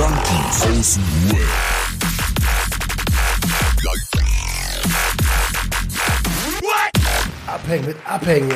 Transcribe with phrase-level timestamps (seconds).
[0.00, 1.40] Junkies aus dem Web.
[7.46, 8.50] Abhängen mit Abhängen.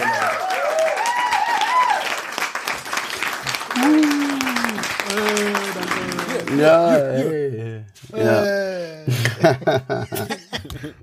[6.57, 7.85] Ja, ey.
[8.17, 8.43] Ja.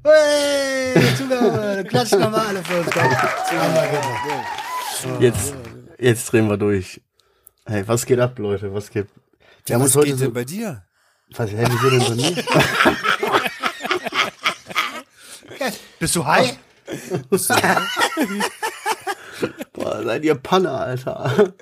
[0.04, 2.90] Hey, Zugabe, klatschen nochmal alle für uns.
[2.92, 3.04] Komm.
[3.04, 5.24] Einmal bitte.
[5.24, 5.54] Jetzt,
[6.00, 7.00] jetzt drehen wir durch.
[7.68, 8.74] Hey, was geht ab, Leute?
[8.74, 9.08] Was geht?
[9.70, 10.84] Uns Was heute geht denn bei dir?
[11.38, 12.36] was, hey, wieso denn so nie?
[16.00, 16.58] Bist du high?
[19.74, 21.54] Boah, seid ihr Panne, Alter.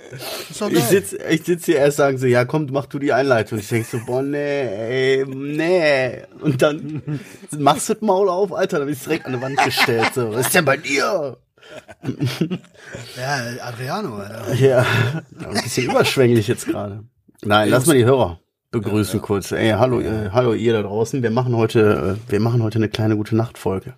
[0.50, 0.82] Ich geil.
[0.82, 3.60] sitz, ich sitz hier erst sagen so, ja, komm, mach du die Einleitung.
[3.60, 6.24] Ich denk so, boah, nee, ey, nee.
[6.42, 7.22] Und dann
[7.58, 10.12] machst du das Maul auf, Alter, dann bist du direkt an die Wand gestellt.
[10.16, 11.38] So, was ist denn bei dir?
[13.16, 14.54] Ja, Adriano, Alter.
[14.56, 14.86] Ja,
[15.40, 17.04] ein bisschen überschwänglich jetzt gerade.
[17.44, 18.40] Nein, lass mal die Hörer
[18.72, 19.52] begrüßen kurz.
[19.52, 21.24] Ey, hallo, äh, hallo ihr da draußen.
[21.24, 23.96] Wir machen heute, äh, wir machen heute eine kleine gute Nachtfolge.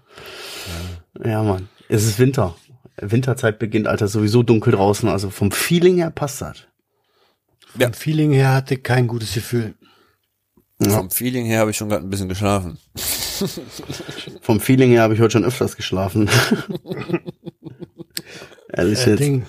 [1.23, 1.67] Ja, Mann.
[1.89, 2.55] Es ist Winter.
[2.97, 5.09] Winterzeit beginnt, Alter, sowieso dunkel draußen.
[5.09, 6.67] Also vom Feeling her passt das.
[7.77, 9.75] Vom Feeling her hatte ich kein gutes Gefühl.
[10.79, 12.77] Vom Feeling her habe ich schon gerade ein bisschen geschlafen.
[14.41, 16.29] Vom Feeling her habe ich heute schon öfters geschlafen.
[18.73, 19.19] Ehrlich Äh, jetzt.
[19.19, 19.45] Ding.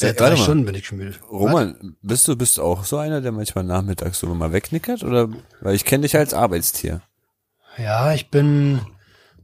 [0.00, 0.42] Seit warte drei.
[0.42, 1.14] Stunden bin ich schon müde.
[1.30, 5.02] Roman, bist du bist auch so einer, der manchmal nachmittags so mal wegnickert?
[5.04, 5.28] Oder
[5.60, 7.02] weil ich kenne dich als Arbeitstier.
[7.76, 8.80] Ja, ich bin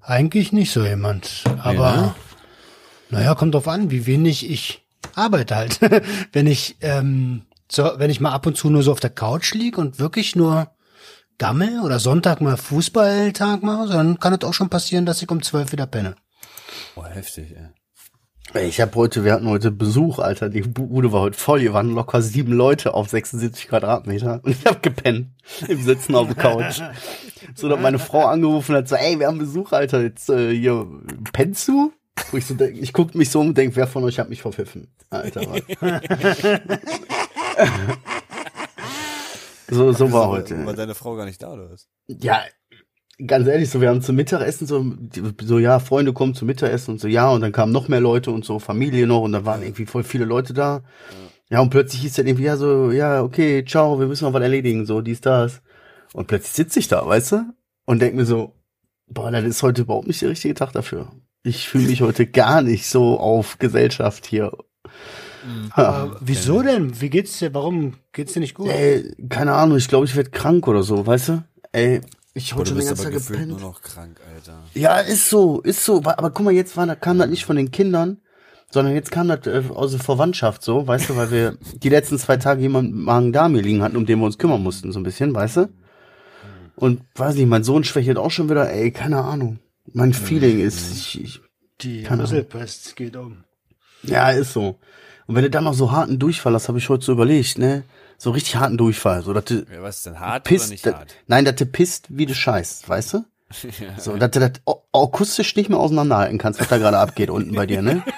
[0.01, 1.45] eigentlich nicht so jemand.
[1.63, 2.15] Aber Ja.
[3.11, 5.81] naja, kommt drauf an, wie wenig ich arbeite halt.
[6.33, 9.53] wenn ich, ähm, so, wenn ich mal ab und zu nur so auf der Couch
[9.55, 10.71] lieg und wirklich nur
[11.39, 15.43] gammel oder Sonntag mal Fußballtag mache, dann kann es auch schon passieren, dass ich um
[15.43, 16.17] zwölf wieder penne.
[16.95, 17.69] Boah, heftig, ey.
[18.55, 20.49] Ich habe heute, wir hatten heute Besuch, Alter.
[20.49, 21.61] Die Bude war heute voll.
[21.61, 24.41] Hier waren locker sieben Leute auf 76 Quadratmeter.
[24.43, 25.29] Und ich habe gepennt
[25.69, 26.81] im Sitzen auf der Couch.
[27.55, 30.01] So, dass meine Frau angerufen hat, so, ey, wir haben Besuch, Alter.
[30.03, 30.87] Jetzt äh, hier,
[31.33, 31.93] pennst du?
[32.31, 34.31] Wo ich so denk, ich guck mich so um und denk, wer von euch hat
[34.31, 34.89] mich verpfiffen?
[35.11, 35.43] Alter?
[39.69, 40.65] So, so war heute.
[40.65, 41.89] War deine Frau gar nicht da, oder was?
[42.07, 42.41] Ja,
[43.25, 44.85] ganz ehrlich, so wir haben zum Mittagessen so,
[45.43, 48.31] so ja, Freunde kommen zum Mittagessen und so, ja, und dann kamen noch mehr Leute
[48.31, 50.83] und so, Familie noch und da waren irgendwie voll viele Leute da.
[51.49, 54.43] Ja, und plötzlich hieß dann irgendwie, ja, so, ja, okay, ciao, wir müssen noch was
[54.43, 55.63] erledigen, so, dies, das.
[56.13, 57.45] Und plötzlich sitze ich da, weißt du?
[57.85, 58.55] Und denk mir so,
[59.07, 61.13] boah, das ist heute überhaupt nicht der richtige Tag dafür.
[61.45, 64.53] Ich fühle mich heute gar nicht so auf Gesellschaft hier.
[65.71, 67.01] Aber wieso denn?
[67.01, 67.55] Wie geht's dir?
[67.55, 68.69] Warum geht's dir nicht gut?
[68.69, 71.45] Ey, keine Ahnung, ich glaube, ich werde krank oder so, weißt du?
[71.71, 72.01] Ey,
[72.37, 73.49] ich du schon den ganzen aber Tag gepennt.
[73.49, 74.63] nur noch krank, Alter.
[74.75, 76.03] Ja, ist so, ist so.
[76.05, 78.19] Aber guck mal, jetzt war, da kam das nicht von den Kindern,
[78.71, 82.19] sondern jetzt kam das äh, aus der Verwandtschaft so, weißt du, weil wir die letzten
[82.19, 85.03] zwei Tage jemanden Magen-Darm hier liegen hatten, um den wir uns kümmern mussten, so ein
[85.05, 85.69] bisschen, weißt du?
[86.77, 89.59] Und weiß nicht, mein Sohn schwächelt auch schon wieder, ey, keine Ahnung.
[89.95, 91.41] Mein Feeling ist, ich, ich,
[91.81, 92.27] Die Keine Ahnung.
[92.27, 93.45] Rüsselpest geht um.
[94.03, 94.79] ja, ist so.
[95.27, 97.83] Und wenn du dann noch so harten Durchfall hast, habe ich heute so überlegt, ne?
[98.19, 100.87] So richtig harten Durchfall, so dass du Ja, was ist denn hart oder pisst, nicht
[100.87, 101.15] dat- hart?
[101.27, 103.25] nein, dass du pisst, wie du scheißt, weißt du?
[103.99, 104.53] So, dass du das
[104.93, 108.03] akustisch nicht mehr auseinanderhalten kannst, was da gerade abgeht unten bei dir, ne?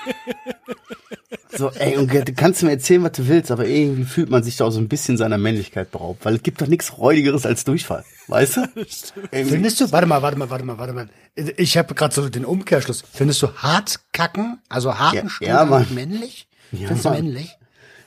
[1.50, 4.56] So, ey, und du kannst mir erzählen, was du willst, aber irgendwie fühlt man sich
[4.56, 7.64] da auch so ein bisschen seiner Männlichkeit beraubt, weil es gibt doch nichts Räudigeres als
[7.64, 8.68] Durchfall, weißt du?
[9.32, 11.08] Findest du, warte mal, warte mal, warte mal, warte mal.
[11.56, 13.02] Ich habe gerade so den Umkehrschluss.
[13.12, 15.86] Findest du hart kacken, also harten Ja, Stuhl ja, Mann.
[15.94, 16.46] männlich?
[16.70, 17.57] Ja, Findest du männlich?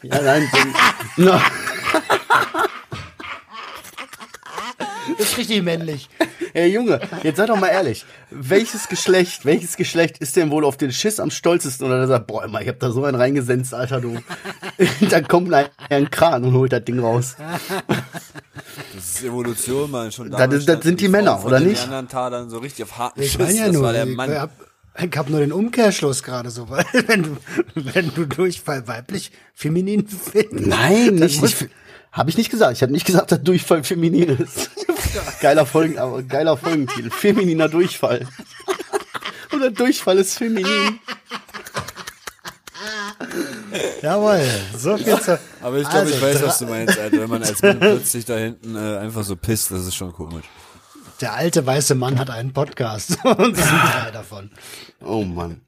[0.04, 0.50] Ja, nein,
[1.18, 1.40] so, no.
[5.18, 6.10] Das ist richtig männlich.
[6.54, 8.06] Ey, Junge, jetzt sei doch mal ehrlich.
[8.30, 11.86] Welches Geschlecht, welches Geschlecht ist denn wohl auf den Schiss am stolzesten?
[11.86, 14.18] Oder der sagt, boah, immer, ich hab da so einen reingesenzt, Alter, du.
[15.10, 17.36] Dann kommt ein, ein Kran und holt das Ding raus.
[18.96, 20.12] Das ist Evolution, man.
[20.12, 21.88] Schon Das ist- das sind die Männer, oder nicht?
[21.88, 23.40] Neandertalern so richtig auf harten Ich Schiss.
[23.42, 24.50] meine ja das nur, war der ich, Mann.
[24.98, 27.38] Ich hab nur den Umkehrschluss gerade so, weil wenn du,
[27.76, 30.68] wenn du Durchfall weiblich, feminin findest.
[30.68, 31.70] Nein, nicht, nicht
[32.12, 32.74] habe ich nicht gesagt.
[32.74, 34.70] Ich habe nicht gesagt, dass Durchfall feminin ist.
[35.42, 37.10] geiler Folgen, aber geiler Folgentitel.
[37.10, 38.28] Femininer Durchfall.
[39.54, 41.00] Oder Durchfall ist feminin.
[44.02, 44.42] Jawohl,
[44.78, 45.40] so viel zu.
[45.62, 47.20] Aber ich glaube, Also, ich weiß, was du meinst, Alter.
[47.20, 50.46] Wenn man als Mann plötzlich da hinten äh, einfach so pisst, das ist schon komisch.
[51.22, 54.50] Der alte weiße Mann hat einen Podcast und das sind drei davon.
[55.04, 55.62] Oh Mann.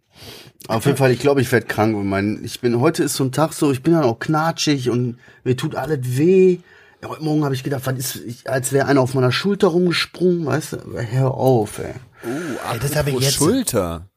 [0.67, 1.95] Auf jeden Fall, ich glaube, ich werde krank.
[2.05, 5.17] Mein, ich bin, heute ist so ein Tag so, ich bin dann auch knatschig und
[5.43, 6.59] mir tut alles weh.
[7.05, 10.45] Heute Morgen habe ich gedacht, was ist, ich, als wäre einer auf meiner Schulter rumgesprungen,
[10.45, 10.77] weißt du?
[11.11, 11.93] Hör auf, ey.
[12.25, 12.29] Oh,
[12.73, 14.07] Ey, das habe ich jetzt- Schulter.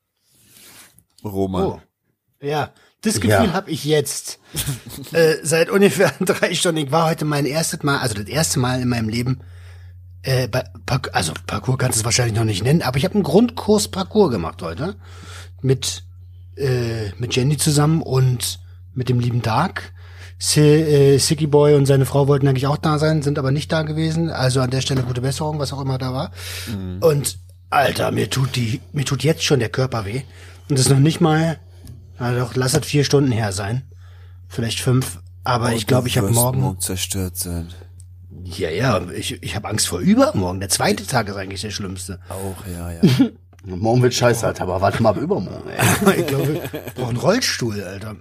[1.24, 1.64] Roman.
[1.66, 1.80] Oh.
[2.40, 2.70] Ja,
[3.02, 3.52] das Gefühl Ja.
[3.52, 4.38] habe ich jetzt.
[5.12, 6.80] äh, seit ungefähr drei Stunden.
[6.86, 9.40] Ich war heute mein erstes Mal, also das erste Mal in meinem Leben,
[10.26, 13.22] äh, Park- also Parcours kannst du es wahrscheinlich noch nicht nennen, aber ich habe einen
[13.22, 14.96] Grundkurs Parcours gemacht heute.
[15.62, 16.04] Mit,
[16.56, 18.60] äh, mit Jenny zusammen und
[18.94, 19.92] mit dem lieben Dark.
[20.38, 23.72] Si äh, Sicky Boy und seine Frau wollten eigentlich auch da sein, sind aber nicht
[23.72, 24.28] da gewesen.
[24.30, 26.30] Also an der Stelle gute Besserung, was auch immer da war.
[27.00, 27.38] Und
[27.70, 30.22] Alter, mir tut die, mir tut jetzt schon der Körper weh.
[30.68, 31.58] Und das ist noch nicht mal,
[32.18, 33.82] na doch, lass es vier Stunden her sein.
[34.48, 35.20] Vielleicht fünf.
[35.44, 36.80] Aber ich glaube, ich habe morgen.
[36.80, 37.68] zerstört sein.
[38.54, 40.60] Ja, ja, ich, ich habe Angst vor übermorgen.
[40.60, 42.20] Der zweite Tag ist eigentlich der schlimmste.
[42.28, 43.30] Auch, ja, ja.
[43.64, 46.20] Morgen wird scheiße, Alter, aber warte mal ab übermorgen, ey.
[46.20, 48.14] Ich glaube, ich brauche einen Rollstuhl, Alter.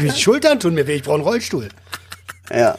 [0.00, 1.68] Die Schultern tun mir weh, ich brauche einen Rollstuhl.
[2.50, 2.76] Ja.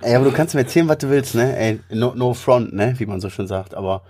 [0.00, 1.54] Ey, aber du kannst mir erzählen, was du willst, ne?
[1.56, 2.94] Ey, no, no front, ne?
[2.96, 3.74] Wie man so schön sagt.
[3.74, 4.02] Aber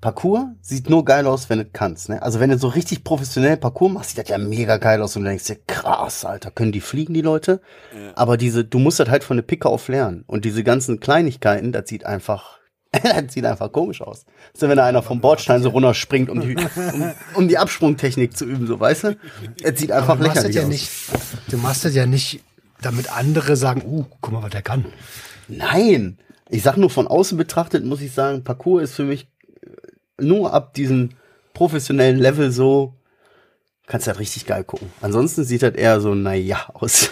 [0.00, 2.22] Parcours sieht nur geil aus, wenn du kannst, ne?
[2.22, 5.24] Also wenn du so richtig professionell Parcours machst, sieht das ja mega geil aus und
[5.24, 7.60] du denkst dir, krass, Alter, können die fliegen, die Leute?
[8.14, 10.24] Aber diese, du musst das halt von der Picke auf lernen.
[10.26, 12.58] Und diese ganzen Kleinigkeiten, das sieht einfach,
[12.92, 14.24] das sieht einfach komisch aus.
[14.54, 18.46] So, wenn da einer vom Bordstein so runterspringt, um die, um, um die Absprungtechnik zu
[18.46, 19.16] üben, so, weißt du?
[19.62, 20.68] Es sieht einfach Du machst das lächerlich ja aus.
[20.68, 20.90] nicht,
[21.50, 22.42] du machst das ja nicht,
[22.80, 24.86] damit andere sagen, uh, guck mal, was der kann.
[25.46, 26.16] Nein,
[26.48, 29.28] ich sag nur von außen betrachtet, muss ich sagen, Parcours ist für mich
[30.22, 31.10] nur ab diesem
[31.54, 32.94] professionellen Level so,
[33.86, 34.90] kannst du halt richtig geil gucken.
[35.00, 37.10] Ansonsten sieht das eher so, naja, aus.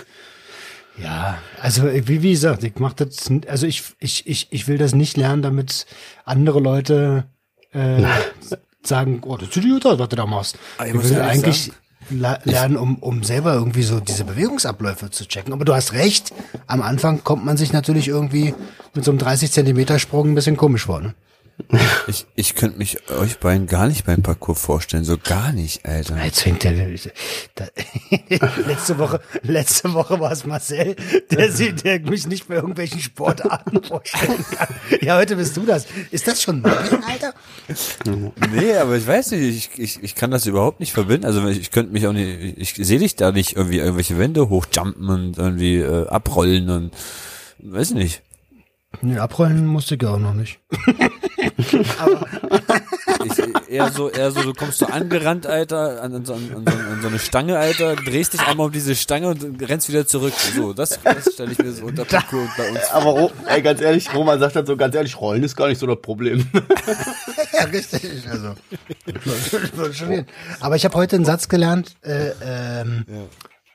[1.02, 4.94] Ja, also wie, wie gesagt, ich mach das, also ich, ich, ich, ich will das
[4.94, 5.87] nicht lernen, damit
[6.25, 7.25] andere Leute
[7.72, 8.02] äh,
[8.82, 10.58] sagen, oh, das sieht gut aus, was du da machst.
[10.76, 11.70] Aber ich will eigentlich
[12.11, 15.52] la- lernen, um, um selber irgendwie so diese Bewegungsabläufe zu checken.
[15.52, 16.32] Aber du hast recht,
[16.66, 18.54] am Anfang kommt man sich natürlich irgendwie
[18.94, 21.00] mit so einem 30 Zentimeter Sprung ein bisschen komisch vor.
[21.00, 21.14] Ne?
[22.06, 25.05] Ich, ich könnte mich euch beiden gar nicht beim Parcours vorstellen.
[25.05, 26.25] So gar nicht, Alter.
[26.25, 26.72] Jetzt fängt der,
[28.66, 30.96] letzte Woche, letzte Woche war es Marcel,
[31.31, 34.75] der, der mich nicht bei irgendwelchen Sportarten vorstellen kann.
[35.02, 35.87] Ja, heute bist du das.
[36.10, 37.34] Ist das schon Mobbing, Alter?
[38.52, 41.26] Nee, aber ich weiß nicht, ich, ich, ich kann das überhaupt nicht verbinden.
[41.26, 44.49] Also ich, ich könnte mich auch nicht, ich sehe dich da nicht irgendwie irgendwelche Wände
[44.49, 46.93] hochjumpen und irgendwie äh, abrollen und
[47.58, 48.22] weiß nicht.
[49.02, 50.58] Nee, abrollen musste ich auch noch nicht.
[51.58, 56.55] Ich, eher so, eher so, du kommst so angerannt, Alter, an, an, so, an, so,
[56.76, 60.34] an so eine Stange, Alter, drehst dich einmal um diese Stange und rennst wieder zurück.
[60.55, 62.81] So, das, das stelle ich mir so unter Parcours bei uns.
[62.93, 65.78] Aber Ro- ey, ganz ehrlich, Roman sagt dann so, ganz ehrlich, Rollen ist gar nicht
[65.78, 66.46] so das Problem.
[67.52, 68.02] Ja, richtig.
[68.31, 68.54] Also.
[70.61, 73.04] Aber ich habe heute einen Satz gelernt, äh, ähm,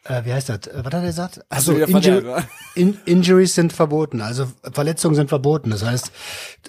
[0.05, 0.67] äh, wie heißt das?
[0.67, 1.41] Äh, Was hat er gesagt?
[1.49, 2.43] Also wieder Inju verlernt, wa?
[2.75, 5.69] in Injuries sind verboten, also Verletzungen sind verboten.
[5.69, 6.11] Das heißt,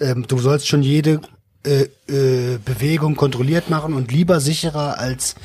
[0.01, 1.21] ähm, du sollst schon jede
[1.65, 5.35] äh, äh, Bewegung kontrolliert machen und lieber sicherer als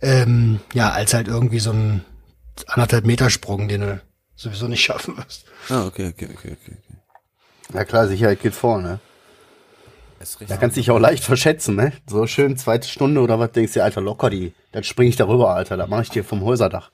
[0.00, 2.04] ähm, ja als halt irgendwie so ein
[2.66, 4.00] anderthalb Meter Sprung, den du
[4.36, 5.44] sowieso nicht schaffen wirst.
[5.68, 6.76] Ah, okay, okay, okay, okay.
[6.76, 6.76] okay.
[7.74, 9.00] Ja klar, Sicherheit geht vor, ne?
[10.48, 11.92] Da kannst du dich auch leicht verschätzen, ne?
[12.08, 14.52] So schön zweite Stunde oder was denkst du, Alter, locker die.
[14.72, 16.90] Dann spring ich darüber, Alter, da mache ich dir vom Häuserdach.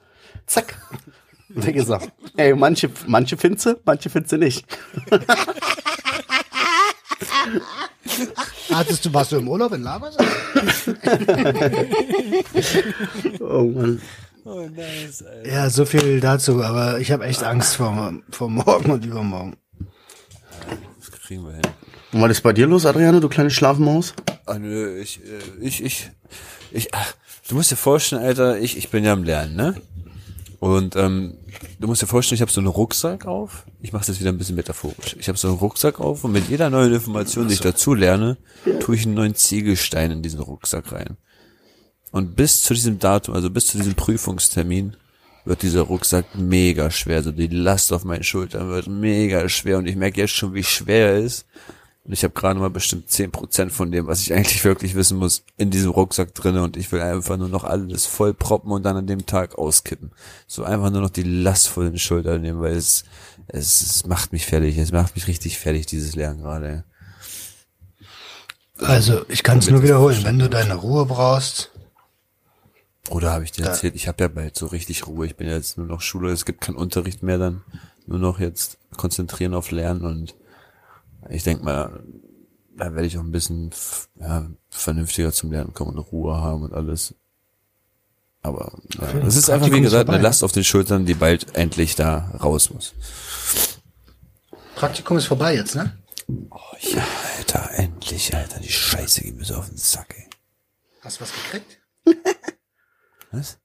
[0.47, 0.77] Zack.
[1.49, 2.13] Wie gesagt.
[2.37, 4.67] Ey, manche, manche findest du, manche findest du nicht.
[8.71, 10.17] Hattest du, warst du im Urlaub in Lagos?
[13.41, 14.01] Oh Mann.
[14.45, 15.49] Oh, nice, Alter.
[15.51, 19.57] Ja, so viel dazu, aber ich habe echt Angst vor, vor morgen und übermorgen.
[20.99, 21.63] Das kriegen wir hin.
[22.13, 24.13] Und was ist bei dir los, Adriano, du kleine Schlafmaus?
[24.45, 26.11] Ah, nö, ich, äh, ich, ich,
[26.71, 27.15] ich, ach,
[27.49, 29.75] du musst dir vorstellen, Alter, ich, ich bin ja am Lernen, ne?
[30.65, 31.35] Und ähm,
[31.79, 33.67] du musst dir vorstellen, ich habe so einen Rucksack auf.
[33.83, 35.15] Ich mache das wieder ein bisschen metaphorisch.
[35.21, 38.39] Ich habe so einen Rucksack auf und mit jeder neuen Information, die ich dazu lerne,
[38.81, 41.19] tue ich einen neuen Ziegelstein in diesen Rucksack rein.
[42.13, 44.97] Und bis zu diesem Datum, also bis zu diesem Prüfungstermin,
[45.45, 47.17] wird dieser Rucksack mega schwer.
[47.17, 50.65] Also die Last auf meinen Schultern wird mega schwer und ich merke jetzt schon, wie
[50.65, 51.45] schwer er ist.
[52.05, 55.43] Und ich habe gerade mal bestimmt 10% von dem, was ich eigentlich wirklich wissen muss,
[55.57, 58.99] in diesem Rucksack drinne und ich will einfach nur noch alles voll proppen und dann
[58.99, 60.13] an dem Tag auskippen.
[60.47, 63.05] So einfach nur noch die Last von den Schultern nehmen, weil es,
[63.47, 64.77] es, es macht mich fertig.
[64.77, 66.85] Es macht mich richtig fertig, dieses Lernen gerade.
[68.79, 70.25] Also, ich kann es nur wiederholen.
[70.25, 71.71] Wenn du deine Ruhe brauchst,
[73.09, 75.27] Oder habe ich dir erzählt, ich habe ja bald so richtig Ruhe.
[75.27, 77.63] Ich bin ja jetzt nur noch Schule, es gibt keinen Unterricht mehr dann.
[78.07, 80.35] Nur noch jetzt konzentrieren auf Lernen und
[81.31, 82.03] ich denk mal,
[82.77, 83.71] da werde ich auch ein bisschen
[84.17, 87.15] ja, vernünftiger zum Lernen kommen und Ruhe haben und alles.
[88.43, 90.29] Aber ja, es ist einfach, wie gesagt, eine vorbei.
[90.29, 92.95] Last auf den Schultern, die bald endlich da raus muss.
[94.75, 95.97] Praktikum ist vorbei jetzt, ne?
[96.51, 100.29] Oh ja, Alter, endlich, Alter, die Scheiße geht mir so auf den Sack, ey.
[101.01, 101.81] Hast du was gekriegt?
[103.31, 103.59] Was?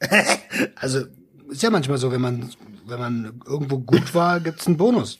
[0.76, 1.06] Also,
[1.50, 2.52] ist ja manchmal so, wenn man,
[2.86, 5.18] wenn man irgendwo gut war, gibt's einen Bonus.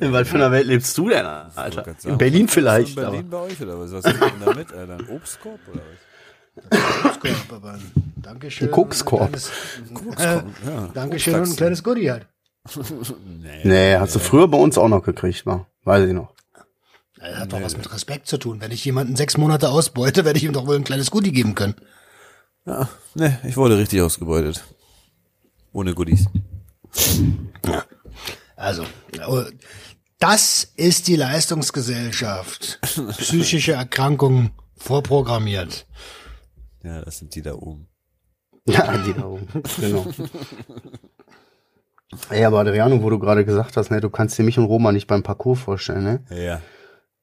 [0.00, 1.84] In was für einer Welt lebst du denn, Alter?
[2.04, 2.90] In Berlin vielleicht.
[2.90, 3.38] In Berlin aber.
[3.38, 3.92] bei euch oder was?
[3.92, 4.98] Was ist denn da mit, Alter?
[4.98, 6.10] Ein Obstkorb oder was?
[7.02, 8.68] Kokskorb, aber ein Dankeschön.
[8.68, 9.34] Ein Kokskorb.
[9.34, 9.38] Äh,
[10.66, 10.88] Ja.
[10.94, 12.26] Dankeschön und ein kleines Goodie halt.
[13.26, 13.60] Nee.
[13.64, 15.66] Nee, hast du früher bei uns auch noch gekriegt, war.
[15.84, 16.34] Weiß ich noch.
[17.18, 18.60] Das hat doch was mit Respekt zu tun.
[18.60, 21.54] Wenn ich jemanden sechs Monate ausbeute, werde ich ihm doch wohl ein kleines Goodie geben
[21.54, 21.74] können.
[22.66, 24.62] Ja, nee, ich wurde richtig ausgebeutet.
[25.72, 26.26] Ohne Goodies.
[28.60, 28.84] Also,
[29.26, 29.42] oh,
[30.18, 32.78] das ist die Leistungsgesellschaft.
[33.16, 35.86] Psychische Erkrankungen vorprogrammiert.
[36.82, 37.88] Ja, das sind die da oben.
[38.66, 39.48] Ja, die da oben.
[39.80, 40.06] Genau.
[42.28, 44.92] Ey, aber Adriano, wo du gerade gesagt hast, ne, du kannst dir mich und Roma
[44.92, 46.22] nicht beim Parcours vorstellen, ne?
[46.28, 46.60] Ja.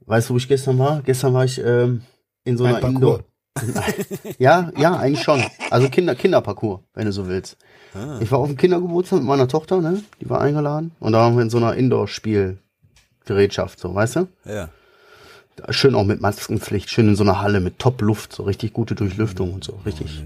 [0.08, 1.04] Weißt du, wo ich gestern war?
[1.04, 2.02] Gestern war ich ähm,
[2.46, 2.82] in so einer.
[2.82, 3.24] Indoor.
[4.40, 5.44] ja, ja, eigentlich schon.
[5.70, 7.58] Also Kinder, Kinderparcours, wenn du so willst.
[8.20, 10.04] Ich war auf dem Kindergeburtstag mit meiner Tochter, ne?
[10.22, 10.92] Die war eingeladen.
[11.00, 14.28] Und da waren wir in so einer Indoor-Spielgerätschaft, so, weißt du?
[14.46, 14.70] Ja.
[15.70, 19.54] Schön auch mit Maskenpflicht, schön in so einer Halle mit Top-Luft, so richtig gute Durchlüftung
[19.54, 20.24] und so, richtig.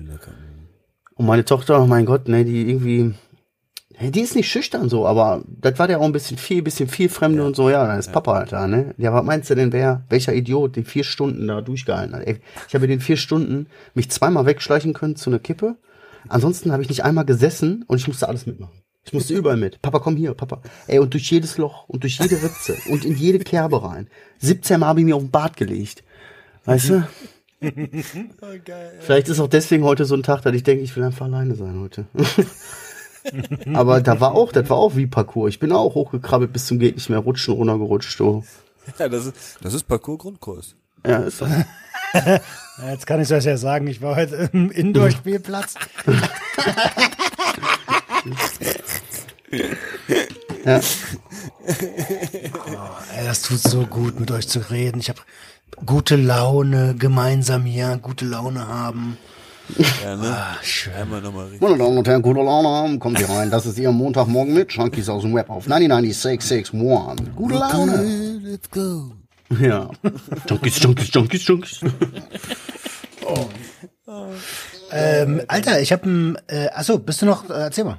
[1.16, 3.14] Und meine Tochter, mein Gott, ne, die irgendwie,
[4.10, 7.10] die ist nicht schüchtern so, aber das war der auch ein bisschen viel, bisschen viel
[7.10, 8.96] Fremde und so, ja, dann ist Papa halt da, ne?
[8.98, 12.26] Ja, was meinst du denn, wer, welcher Idiot die vier Stunden da durchgehalten hat?
[12.26, 15.76] Ey, ich habe in den vier Stunden mich zweimal wegschleichen können zu einer Kippe.
[16.30, 18.82] Ansonsten habe ich nicht einmal gesessen und ich musste alles mitmachen.
[19.04, 19.82] Ich musste überall mit.
[19.82, 20.62] Papa, komm hier, Papa.
[20.88, 24.08] Ey, und durch jedes Loch und durch jede Ritze und in jede Kerbe rein.
[24.40, 26.04] 17 Mal habe ich mir auf den Bart gelegt.
[26.66, 27.08] Weißt du?
[29.00, 31.56] Vielleicht ist auch deswegen heute so ein Tag, dass ich denke, ich will einfach alleine
[31.56, 32.06] sein heute.
[33.74, 35.50] Aber da war auch, das war auch wie Parcours.
[35.50, 38.18] Ich bin auch hochgekrabbelt bis zum geht nicht mehr, rutschen, runtergerutscht.
[38.18, 38.44] So.
[38.98, 40.76] Ja, das ist, das ist Parcours-Grundkurs.
[41.06, 41.46] Ja, ist so.
[41.46, 41.66] Ja,
[42.90, 43.88] Jetzt kann ich das ja sagen.
[43.88, 45.76] Ich war heute im Indoor-Spielplatz.
[50.66, 50.80] Ja.
[53.18, 55.00] Ey, das tut so gut, mit euch zu reden.
[55.00, 55.20] Ich habe
[55.86, 59.18] gute Laune, gemeinsam hier, gute Laune haben.
[60.04, 60.28] Ja, ne?
[60.28, 60.94] Ah, schön.
[60.94, 61.62] Einmal nochmal richtig.
[61.62, 63.50] Meine Damen und Herren, gute Laune haben, kommt hier rein.
[63.50, 66.72] Das ist Ihr Montagmorgen mit Junkies aus dem Web auf 99661.
[67.36, 68.40] Gute Laune.
[68.44, 69.12] Let's go.
[69.60, 69.90] Ja.
[70.50, 71.80] Junkies, Junkies, Junkies, Junkies.
[74.92, 76.38] Ähm, Alter, ich habe ein.
[76.48, 77.50] Äh, achso, bist du noch?
[77.50, 77.98] Äh, erzähl mal.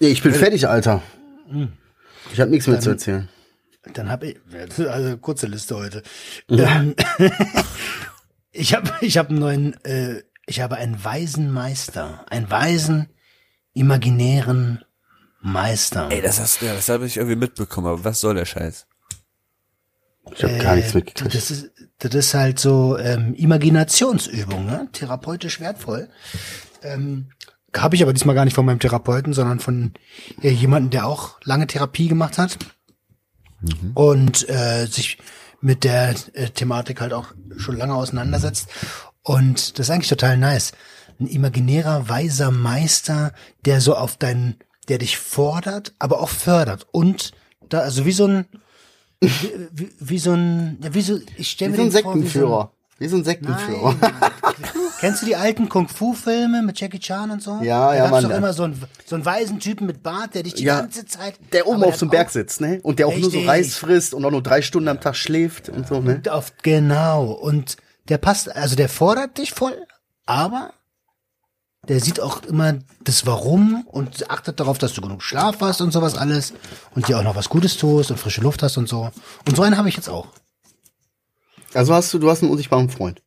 [0.00, 1.02] Nee, ich bin fertig, Alter.
[2.32, 3.28] Ich habe nichts mehr zu erzählen.
[3.92, 4.36] Dann habe ich.
[4.88, 6.02] Also kurze Liste heute.
[6.48, 6.94] Ähm,
[8.54, 9.84] ich habe ich hab einen neuen.
[9.84, 12.24] Äh, ich habe einen weisen Meister.
[12.28, 13.08] Einen weisen,
[13.72, 14.84] imaginären
[15.40, 16.08] Meister.
[16.10, 18.86] Ey, das hast ja, das habe ich irgendwie mitbekommen, aber was soll der Scheiß?
[20.32, 21.34] Ich habe gar nichts mitgekriegt.
[21.34, 24.88] Das ist, das ist halt so ähm, Imaginationsübung, ne?
[24.92, 26.08] therapeutisch wertvoll.
[26.82, 27.30] Ähm,
[27.76, 29.92] Habe ich aber diesmal gar nicht von meinem Therapeuten, sondern von
[30.42, 32.58] äh, jemandem, der auch lange Therapie gemacht hat
[33.94, 35.18] und äh, sich
[35.64, 38.68] mit der äh, Thematik halt auch schon lange auseinandersetzt.
[39.22, 40.72] Und das ist eigentlich total nice.
[41.18, 43.32] Ein imaginärer, weiser Meister,
[43.64, 44.56] der so auf deinen,
[44.88, 46.86] der dich fordert, aber auch fördert.
[46.92, 47.32] Und
[47.70, 48.46] da, also wie so ein,
[49.20, 49.30] wie,
[49.72, 52.14] wie, wie so ein, ja, wie so, ich stelle Wie mir so ein den vor,
[52.14, 52.72] wie Sektenführer.
[52.98, 53.96] Wie so ein So ein, Sektenführer.
[54.00, 54.12] Nein.
[55.04, 57.60] Kennst du die alten Kung-Fu-Filme mit Jackie Chan und so?
[57.62, 58.24] Ja, da ja, Mann.
[58.24, 61.04] doch immer so einen, so einen weisen Typen mit Bart, der dich die Ja, ganze
[61.04, 61.34] Zeit...
[61.52, 62.80] Der oben auf so einem Berg sitzt, ne?
[62.82, 63.46] Und der auch nur so Richtig.
[63.46, 66.22] Reis frisst und auch nur drei Stunden am Tag schläft und so, ne?
[66.30, 67.32] Auf, genau.
[67.32, 67.76] Und
[68.08, 69.76] der passt, also der fordert dich voll,
[70.24, 70.72] aber
[71.86, 75.92] der sieht auch immer das Warum und achtet darauf, dass du genug Schlaf hast und
[75.92, 76.54] sowas alles
[76.94, 79.10] und dir auch noch was Gutes tust und frische Luft hast und so.
[79.46, 80.28] Und so einen habe ich jetzt auch.
[81.74, 83.20] Also hast du, du hast einen unsichtbaren Freund.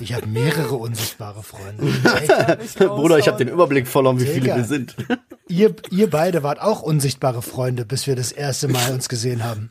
[0.00, 1.84] Ich habe mehrere unsichtbare Freunde.
[2.78, 4.96] Bruder, ich habe den Überblick verloren, wie viele wir sind.
[5.48, 9.70] ihr, ihr beide wart auch unsichtbare Freunde, bis wir das erste Mal uns gesehen haben.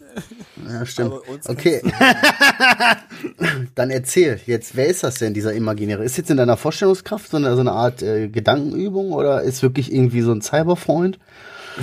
[0.68, 1.14] Ja, stimmt.
[1.48, 1.82] Okay.
[3.76, 6.04] Dann erzähl jetzt, wer ist das denn, dieser Imaginäre?
[6.04, 9.92] Ist jetzt in deiner Vorstellungskraft so eine, so eine Art äh, Gedankenübung oder ist wirklich
[9.92, 11.20] irgendwie so ein Cyberfreund?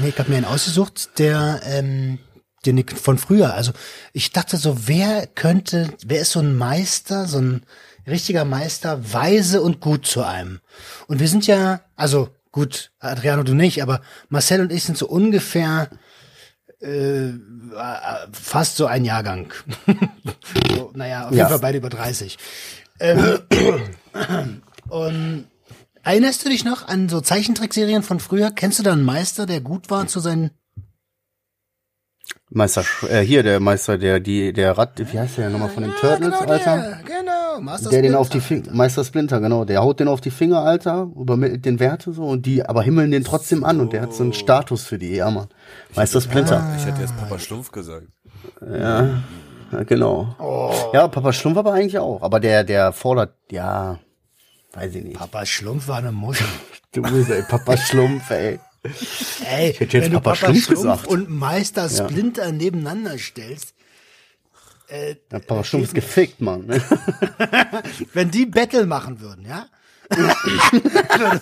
[0.00, 2.18] Nee, ich habe mir einen ausgesucht, der, ähm,
[2.64, 3.54] den ich von früher.
[3.54, 3.72] Also
[4.12, 7.62] ich dachte so, wer könnte, wer ist so ein Meister, so ein
[8.06, 10.60] richtiger Meister, weise und gut zu einem.
[11.08, 15.06] Und wir sind ja, also gut, Adriano du nicht, aber Marcel und ich sind so
[15.08, 15.88] ungefähr
[16.80, 17.30] äh,
[18.32, 19.52] fast so ein Jahrgang.
[20.76, 21.36] so, naja, auf Ja.
[21.38, 22.38] jeden Fall beide über 30.
[23.00, 23.40] Ähm,
[24.88, 25.46] und
[26.02, 28.50] erinnerst du dich noch an so Zeichentrickserien von früher?
[28.50, 30.50] Kennst du da einen Meister, der gut war zu seinen
[32.48, 35.92] Meister, äh, hier der Meister, der die, der Rad, wie heißt der nochmal von den
[35.92, 36.76] Turtles, genau Alter?
[36.76, 40.00] Der, genau, genau, Master der den auf die Splinter, Finger, Meister Splinter, genau, der haut
[40.00, 43.64] den auf die Finger, Alter, übermittelt den Werte so und die aber himmeln den trotzdem
[43.64, 45.48] an und der hat so einen Status für die, ja, Mann.
[45.94, 46.74] Meister Splinter.
[46.78, 48.06] Ich hätte jetzt Papa Schlumpf gesagt.
[48.60, 49.22] Ja,
[49.72, 50.90] ja, genau.
[50.92, 53.98] Ja, Papa Schlumpf aber eigentlich auch, aber der, der fordert, ja,
[54.72, 55.18] weiß ich nicht.
[55.18, 56.46] Papa Schlumpf war eine Muschel.
[56.92, 58.58] Du bist, ey, Papa Schlumpf, ey.
[59.50, 61.06] Ey, Ich hätte jetzt wenn du Papa Schlumpf gesagt.
[61.08, 63.74] und Meister Splinter nebeneinander stellst,
[64.90, 66.66] Der Papa Schlumpf ist gefickt, Mann.
[66.66, 66.80] ne?
[68.12, 69.66] wenn die Battle machen würden, ja?
[70.16, 71.40] würde,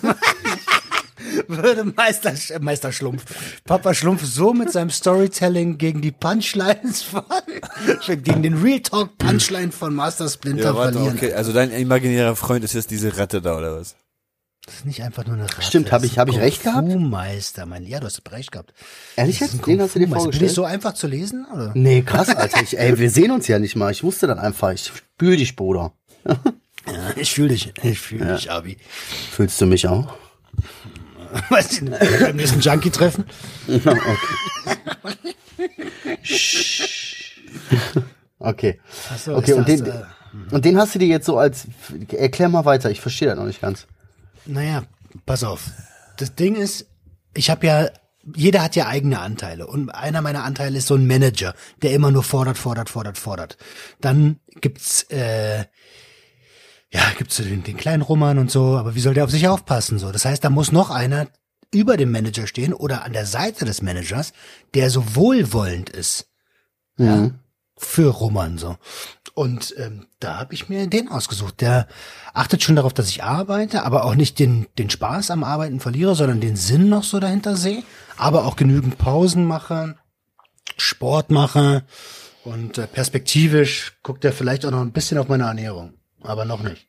[1.47, 3.23] würde Meister, äh, Meister Schlumpf,
[3.63, 7.23] Papa Schlumpf so mit seinem Storytelling gegen die Punchlines von,
[8.07, 11.17] gegen den Real Talk Punchline von Master Splinter Ja, warte, verlieren.
[11.17, 11.33] okay.
[11.33, 13.95] Also dein imaginärer Freund ist jetzt diese Ratte da, oder was?
[14.65, 15.61] Das ist nicht einfach nur eine Ratte.
[15.61, 16.87] Stimmt, hab das ich- hab ich recht gehabt?
[16.87, 18.73] Kung-Fu-Meister, mein, ja, du hast recht gehabt.
[19.15, 19.65] Ehrlich jetzt?
[19.67, 20.09] Den hast du dir Kung-Fu-Meister.
[20.09, 20.51] Bin ich vorgestellt?
[20.51, 21.71] so einfach zu lesen, oder?
[21.75, 22.61] Nee, krass, Alter.
[22.63, 23.91] Ich, ey, wir sehen uns ja nicht mal.
[23.91, 25.93] Ich wusste dann einfach, ich spür dich, Bruder.
[26.25, 26.35] Ja,
[27.15, 28.77] ich fühle dich, ich fühle dich, Abi.
[29.31, 30.13] Fühlst du mich auch?
[31.49, 31.85] Weißt du,
[32.21, 33.25] beim nächsten Junkie-Treffen?
[38.39, 38.79] Okay.
[39.11, 39.91] Ach so, Okay, und den, äh,
[40.51, 41.67] und den hast du dir jetzt so als,
[42.11, 43.87] erklär mal weiter, ich verstehe das noch nicht ganz.
[44.45, 44.83] Naja,
[45.25, 45.71] pass auf.
[46.17, 46.87] Das Ding ist,
[47.33, 47.89] ich habe ja,
[48.35, 49.67] jeder hat ja eigene Anteile.
[49.67, 53.57] Und einer meiner Anteile ist so ein Manager, der immer nur fordert, fordert, fordert, fordert.
[54.01, 55.65] Dann gibt's, äh,
[56.91, 59.47] ja, gibt's so den, den kleinen Roman und so, aber wie soll der auf sich
[59.47, 59.99] aufpassen?
[59.99, 61.27] So, das heißt, da muss noch einer
[61.73, 64.31] über dem Manager stehen oder an der Seite des Managers,
[64.73, 66.27] der so wohlwollend ist.
[66.97, 67.31] Ja,
[67.77, 68.77] für Roman so.
[69.33, 71.59] Und ähm, da habe ich mir den ausgesucht.
[71.59, 71.87] Der
[72.33, 76.15] achtet schon darauf, dass ich arbeite, aber auch nicht den, den Spaß am Arbeiten verliere,
[76.15, 77.83] sondern den Sinn noch so dahinter sehe,
[78.17, 79.97] aber auch genügend Pausen mache,
[80.77, 81.83] Sport mache
[82.45, 86.63] und äh, perspektivisch guckt er vielleicht auch noch ein bisschen auf meine Ernährung, aber noch
[86.63, 86.87] nicht.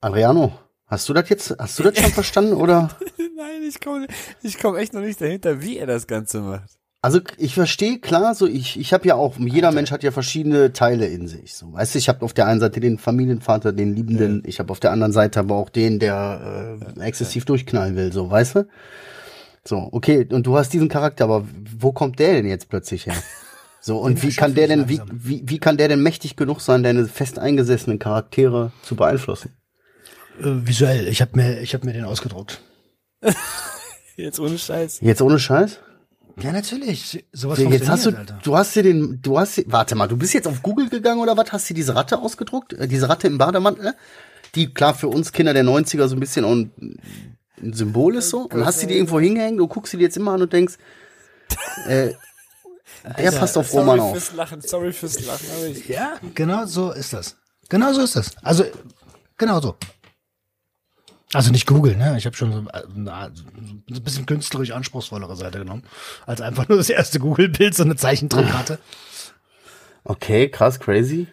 [0.00, 2.90] Adriano, hast du das jetzt, hast du das schon verstanden oder?
[3.36, 4.08] Nein, ich komme
[4.42, 6.79] ich komm echt noch nicht dahinter, wie er das Ganze macht.
[7.02, 10.74] Also ich verstehe klar, so ich ich habe ja auch jeder Mensch hat ja verschiedene
[10.74, 11.54] Teile in sich.
[11.54, 14.70] So, weißt du, ich habe auf der einen Seite den Familienvater, den Liebenden, ich habe
[14.70, 18.68] auf der anderen Seite aber auch den, der äh, exzessiv durchknallen will, so, weißt du?
[19.64, 21.46] So, okay, und du hast diesen Charakter, aber
[21.78, 23.14] wo kommt der denn jetzt plötzlich her?
[23.82, 26.82] So, und wie kann der denn, wie, wie, wie kann der denn mächtig genug sein,
[26.82, 29.56] deine fest eingesessenen Charaktere zu beeinflussen?
[30.38, 32.60] Äh, visuell, ich habe mir, ich habe mir den ausgedruckt.
[34.16, 35.00] Jetzt ohne Scheiß.
[35.00, 35.78] Jetzt ohne Scheiß?
[36.40, 37.24] Ja, natürlich.
[37.32, 38.38] Sowas Jetzt hast du, Alter.
[38.42, 41.36] du hast dir den, du hast, warte mal, du bist jetzt auf Google gegangen oder
[41.36, 41.52] was?
[41.52, 42.72] Hast du diese Ratte ausgedruckt?
[42.74, 43.94] Äh, Diese Ratte im Bademantel?
[44.54, 46.72] Die klar für uns Kinder der 90er so ein bisschen auch ein,
[47.62, 48.48] ein Symbol ist so.
[48.48, 50.74] Und hast du die irgendwo hingehängt, du guckst sie dir jetzt immer an und denkst,
[51.86, 52.12] äh,
[53.18, 54.12] der passt auf Roman sorry auf.
[54.12, 57.36] fürs Lachen, sorry fürs Lachen, aber ich, Ja, genau so ist das.
[57.68, 58.32] Genau so ist das.
[58.42, 58.64] Also,
[59.38, 59.76] genau so.
[61.32, 62.16] Also nicht Google, ne?
[62.18, 65.84] Ich habe schon so äh, eine, so ein bisschen künstlerisch anspruchsvollere Seite genommen,
[66.26, 68.78] als einfach nur das erste Google-Bild, so eine Zeichentrickkarte.
[70.02, 71.28] Okay, krass, crazy.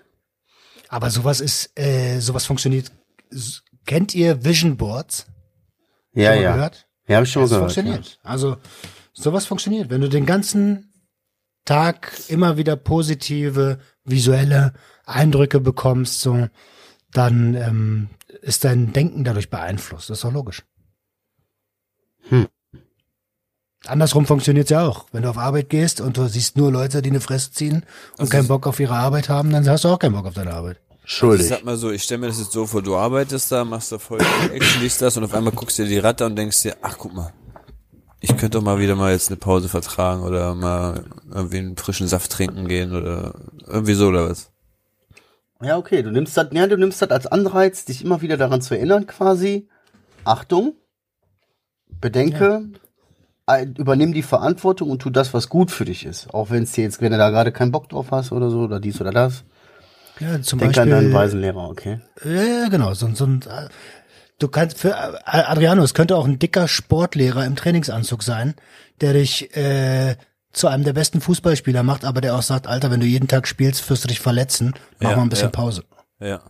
[0.90, 2.92] Aber sowas ist, äh, sowas funktioniert.
[3.86, 5.26] Kennt ihr Vision Boards?
[6.14, 6.54] Ja, ja.
[6.54, 6.88] Gehört?
[7.08, 7.74] Ja, habe ich schon mal gehört.
[7.74, 8.20] funktioniert.
[8.24, 8.58] Also
[9.14, 9.90] sowas funktioniert.
[9.90, 10.94] Wenn du den ganzen
[11.66, 14.74] Tag immer wieder positive visuelle
[15.06, 16.48] Eindrücke bekommst, so,
[17.12, 18.10] dann ähm,
[18.48, 20.10] ist dein Denken dadurch beeinflusst.
[20.10, 20.64] Das ist doch logisch.
[22.30, 22.48] Hm.
[23.86, 25.06] Andersrum funktioniert's ja auch.
[25.12, 27.86] Wenn du auf Arbeit gehst und du siehst nur Leute, die eine Fresse ziehen
[28.18, 30.54] und keinen Bock auf ihre Arbeit haben, dann hast du auch keinen Bock auf deine
[30.54, 30.78] Arbeit.
[30.90, 30.96] Ja.
[31.06, 31.48] ich Schuldig.
[31.48, 34.00] sag mal so, ich stelle mir das jetzt so vor, du arbeitest da, machst da
[34.00, 34.20] voll
[34.54, 36.98] Action, dies, das und auf einmal guckst du dir die Ratte und denkst dir, ach
[36.98, 37.34] guck mal,
[38.20, 42.08] ich könnte doch mal wieder mal jetzt eine Pause vertragen oder mal irgendwie einen frischen
[42.08, 43.36] Saft trinken gehen oder
[43.68, 44.52] irgendwie so oder was.
[45.62, 48.62] Ja, okay, du nimmst das, ja, du nimmst das als Anreiz, dich immer wieder daran
[48.62, 49.68] zu erinnern, quasi.
[50.24, 50.76] Achtung,
[52.02, 52.70] bedenke,
[53.46, 56.34] ein- übernimm die Verantwortung und tu das, was gut für dich ist.
[56.34, 58.60] Auch wenn es dir jetzt, wenn du da gerade keinen Bock drauf hast oder so,
[58.62, 59.44] oder dies oder das.
[60.20, 60.92] Ja, zum Denk an Beispiel.
[60.92, 62.00] deinen weisen Lehrer, okay.
[62.24, 62.94] Ja, ja, genau.
[62.94, 63.70] So, so ein, äh,
[64.40, 68.56] du kannst für äh, Adriano, es könnte auch ein dicker Sportlehrer im Trainingsanzug sein,
[69.00, 70.16] der dich äh,
[70.54, 73.48] zu einem der besten Fußballspieler macht, aber der auch sagt, Alter, wenn du jeden Tag
[73.48, 74.74] spielst, wirst du dich verletzen.
[75.00, 75.52] Mach Ja, mal ein bisschen ja.
[75.52, 75.84] Pause.
[76.20, 76.42] Ja.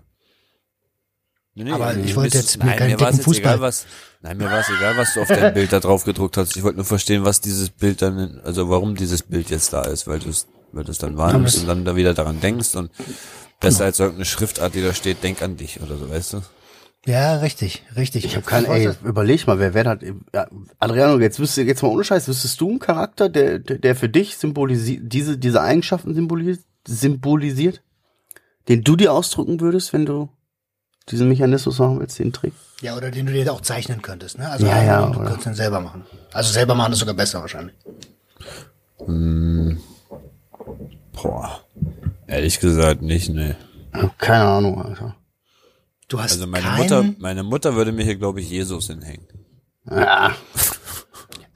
[1.55, 3.55] Nee, nee, Aber ich mir wollte jetzt mir nein, keinen mir war's dicken jetzt egal,
[3.55, 3.85] Fußball- was,
[4.21, 6.55] nein, mir war es egal, was du auf dein Bild da drauf gedruckt hast.
[6.55, 10.07] Ich wollte nur verstehen, was dieses Bild dann, also warum dieses Bild jetzt da ist,
[10.07, 12.91] weil du es, weil du es dann wahrnimmst und dann da wieder daran denkst und
[13.59, 16.41] besser als irgendeine Schriftart, die da steht, denk an dich oder so, weißt du?
[17.05, 18.25] Ja, richtig, richtig.
[18.25, 20.09] Ich habe keinen, ey, überleg mal, wer wäre das?
[20.33, 20.47] Ja,
[20.79, 24.35] Adriano, jetzt wüsste, jetzt mal ohne Scheiß, wüsstest du einen Charakter, der, der, für dich
[24.37, 27.81] symbolisiert, diese, diese Eigenschaften symbolisiert, symbolisiert?
[28.67, 30.27] Den du dir ausdrücken würdest, wenn du
[31.09, 32.51] diesen Mechanismus machen willst, den Trick.
[32.81, 34.49] Ja, oder den du dir auch zeichnen könntest, ne?
[34.49, 36.05] Also Ja, ja, du oder- könntest den selber machen.
[36.33, 37.75] Also selber machen ist sogar besser wahrscheinlich.
[41.13, 41.61] Boah.
[42.27, 43.55] Ehrlich gesagt nicht, ne.
[44.17, 45.15] Keine Ahnung, Alter.
[46.07, 49.27] Du hast Also meine keinen, Mutter, meine Mutter würde mir hier, glaube ich, Jesus hinhängen.
[49.89, 50.35] Ja,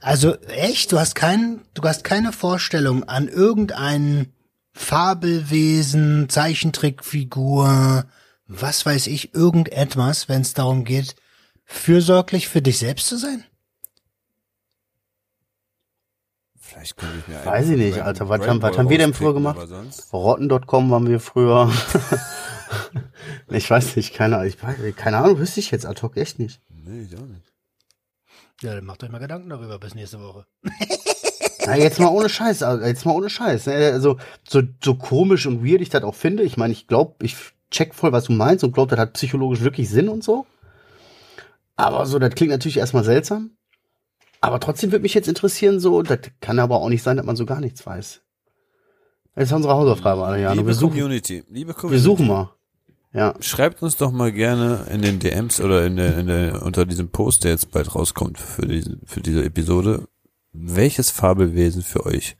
[0.02, 4.32] also echt, du hast keinen, du hast keine Vorstellung an irgendein
[4.72, 8.04] Fabelwesen, Zeichentrickfigur,
[8.48, 11.14] was weiß ich, irgendetwas, wenn es darum geht,
[11.64, 13.44] fürsorglich für dich selbst zu sein?
[16.72, 18.28] Vielleicht könnte ich mir Weiß ich nicht, Alter.
[18.28, 19.58] Was haben- was haben wir denn früher gemacht?
[20.12, 21.70] Rotten.com waren wir früher.
[23.50, 24.48] ich weiß nicht, keine Ahnung.
[24.48, 26.60] Ich weiß, keine Ahnung, wüsste ich jetzt ad hoc echt nicht.
[26.70, 27.52] Nee, ich auch nicht.
[28.62, 30.46] Ja, dann macht euch mal Gedanken darüber bis nächste Woche.
[31.66, 33.66] Na, jetzt mal ohne Scheiß, also jetzt mal ohne Scheiß.
[33.66, 33.74] ne?
[33.92, 36.42] Also, so, so komisch und weird ich das auch finde.
[36.42, 37.36] Ich meine, ich glaube, ich
[37.70, 40.46] check voll, was du meinst und glaube, das hat psychologisch wirklich Sinn und so.
[41.76, 43.50] Aber so, das klingt natürlich erstmal seltsam.
[44.42, 47.36] Aber trotzdem würde mich jetzt interessieren, so, das kann aber auch nicht sein, dass man
[47.36, 48.20] so gar nichts weiß.
[49.36, 50.56] Das ist unsere Hausaufgabe, Adriano.
[50.56, 51.92] Liebe Wir suchen, Community, liebe Community.
[51.92, 52.50] wir suchen mal.
[53.14, 53.34] Ja.
[53.40, 57.10] Schreibt uns doch mal gerne in den DMs oder in der, in der, unter diesem
[57.10, 60.08] Post, der jetzt bald rauskommt für diese, für diese Episode,
[60.52, 62.36] welches Fabelwesen für euch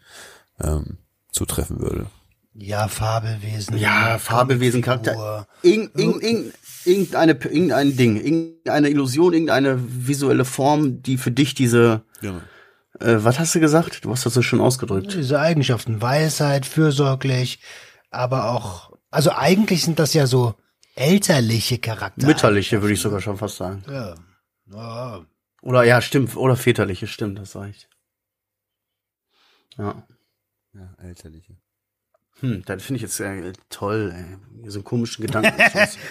[0.61, 0.99] ähm,
[1.31, 2.07] zutreffen würde.
[2.55, 3.79] Ja, Fabelwesen.
[3.79, 4.83] Ja, Fabelwesen.
[4.83, 5.47] Charakter.
[5.63, 12.03] Irgend, irgend, irgend, irgendeine, irgendein Ding, irgendeine Illusion, irgendeine visuelle Form, die für dich diese,
[12.21, 12.39] Genau.
[13.01, 14.05] äh, was hast du gesagt?
[14.05, 15.15] Du hast das so schon ausgedrückt.
[15.15, 17.61] Diese Eigenschaften, Weisheit, fürsorglich,
[18.11, 20.55] aber auch, also eigentlich sind das ja so
[20.95, 22.27] elterliche Charakter.
[22.27, 23.83] Mütterliche, würde ich sogar schon fast sagen.
[23.89, 24.15] Ja.
[24.71, 25.27] ja.
[25.63, 27.89] Oder ja, stimmt, oder väterliche, stimmt, das reicht.
[29.79, 30.07] Ja.
[30.75, 31.57] Ja, elterliche.
[32.43, 34.25] Hm, das finde ich jetzt äh, toll, ey.
[34.69, 35.53] So einen komischen Gedanken.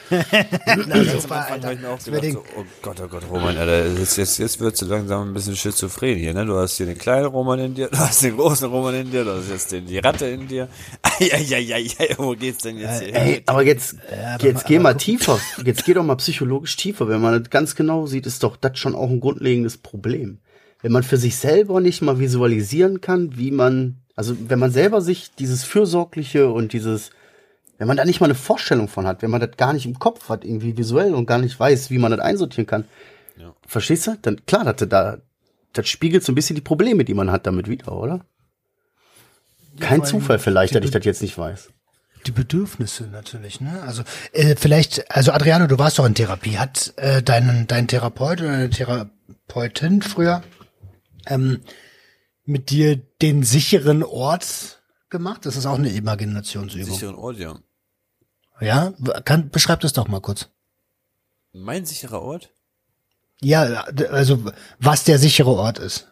[0.10, 4.40] Na, das war, Alter, das gedacht, so, oh Gott, oh Gott, Roman, Alter, jetzt, jetzt,
[4.40, 6.46] jetzt wird du langsam ein bisschen schizophren hier, ne?
[6.46, 9.24] Du hast hier den kleinen Roman in dir, du hast den großen Roman in dir,
[9.24, 10.68] du hast jetzt den, die Ratte in dir.
[11.02, 13.16] Eieieiei, wo geht's denn jetzt hier?
[13.16, 13.96] Ey, aber jetzt,
[14.36, 15.40] aber jetzt mal- geh aber mal tiefer.
[15.64, 17.08] Jetzt geh doch mal psychologisch tiefer.
[17.08, 20.40] Wenn man das ganz genau sieht, ist doch das schon auch ein grundlegendes Problem.
[20.82, 25.02] Wenn man für sich selber nicht mal visualisieren kann, wie man, also wenn man selber
[25.02, 27.12] sich dieses Fürsorgliche und dieses,
[27.78, 30.00] wenn man da nicht mal eine Vorstellung von hat, wenn man das gar nicht im
[30.00, 32.86] Kopf hat, irgendwie visuell und gar nicht weiß, wie man das einsortieren kann,
[33.38, 33.54] Ja.
[33.66, 34.18] verstehst du?
[34.22, 35.18] Dann klar, dass da,
[35.74, 38.26] das spiegelt so ein bisschen die Probleme, die man hat damit wieder, oder?
[39.80, 41.70] Kein Zufall vielleicht, dass ich das jetzt nicht weiß.
[42.28, 43.82] die Bedürfnisse natürlich, ne?
[43.88, 46.58] Also äh, vielleicht, also Adriano, du warst doch in Therapie.
[46.60, 50.44] Hat äh, dein, dein Therapeut oder deine Therapeutin früher
[51.26, 51.62] ähm,
[52.52, 55.46] mit dir den sicheren Ort gemacht?
[55.46, 56.94] Das ist auch eine Imaginationsübung.
[56.94, 57.56] Sicheren Ort, ja.
[58.60, 58.94] Ja,
[59.26, 60.50] kann, beschreib das doch mal kurz.
[61.54, 62.52] Mein sicherer Ort?
[63.42, 64.44] Ja, also
[64.80, 66.08] was der sichere Ort ist.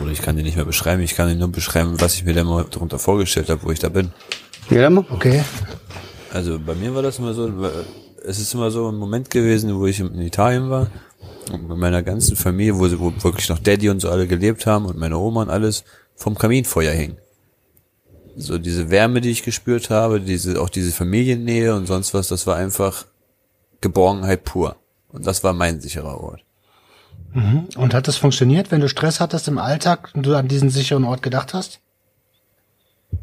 [0.00, 2.32] Oder ich kann den nicht mehr beschreiben, ich kann dir nur beschreiben, was ich mir
[2.32, 4.12] da mal darunter vorgestellt habe, wo ich da bin.
[4.70, 4.90] Ja.
[4.90, 5.44] Okay.
[6.32, 7.50] Also bei mir war das immer so,
[8.24, 10.90] es ist immer so ein Moment gewesen, wo ich in Italien war
[11.50, 14.66] und mit meiner ganzen Familie, wo, sie, wo wirklich noch Daddy und so alle gelebt
[14.66, 17.16] haben und meine Oma und alles vom Kaminfeuer hing.
[18.36, 22.46] So diese Wärme, die ich gespürt habe, diese auch diese Familiennähe und sonst was, das
[22.46, 23.06] war einfach
[23.80, 24.76] Geborgenheit pur.
[25.08, 26.44] Und das war mein sicherer Ort.
[27.76, 31.04] Und hat das funktioniert, wenn du Stress hattest im Alltag und du an diesen sicheren
[31.04, 31.80] Ort gedacht hast?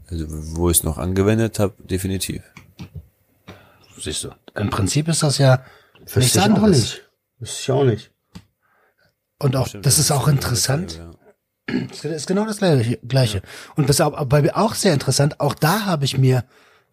[0.08, 2.44] Also wo ich es noch angewendet habe, definitiv.
[3.98, 4.30] Siehst du.
[4.56, 5.64] Im Prinzip ist das ja
[6.16, 6.78] nichts ich auch anderes.
[6.78, 7.10] nicht.
[7.40, 8.12] Wüsste ich auch nicht.
[9.44, 11.02] Und auch, das ist auch interessant.
[11.68, 13.42] Das ist genau das Gleiche.
[13.76, 15.40] Und das ist auch, bei mir auch sehr interessant.
[15.40, 16.44] Auch da habe ich mir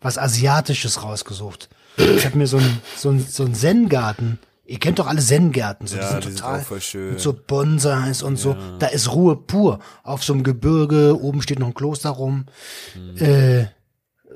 [0.01, 1.69] was Asiatisches rausgesucht.
[1.97, 4.39] Ich habe mir so ein so ein so ein Zen-Garten.
[4.65, 5.87] Ihr kennt doch alle Zen-Gärten.
[5.89, 7.11] So, Ja, die sind die sind total auch voll schön.
[7.11, 8.57] mit so Bonsais und so.
[8.79, 9.81] Da ist Ruhe pur.
[10.05, 11.21] Auf so einem Gebirge.
[11.21, 12.47] Oben steht noch ein Kloster rum.
[12.95, 13.17] Hm.
[13.17, 13.67] Äh,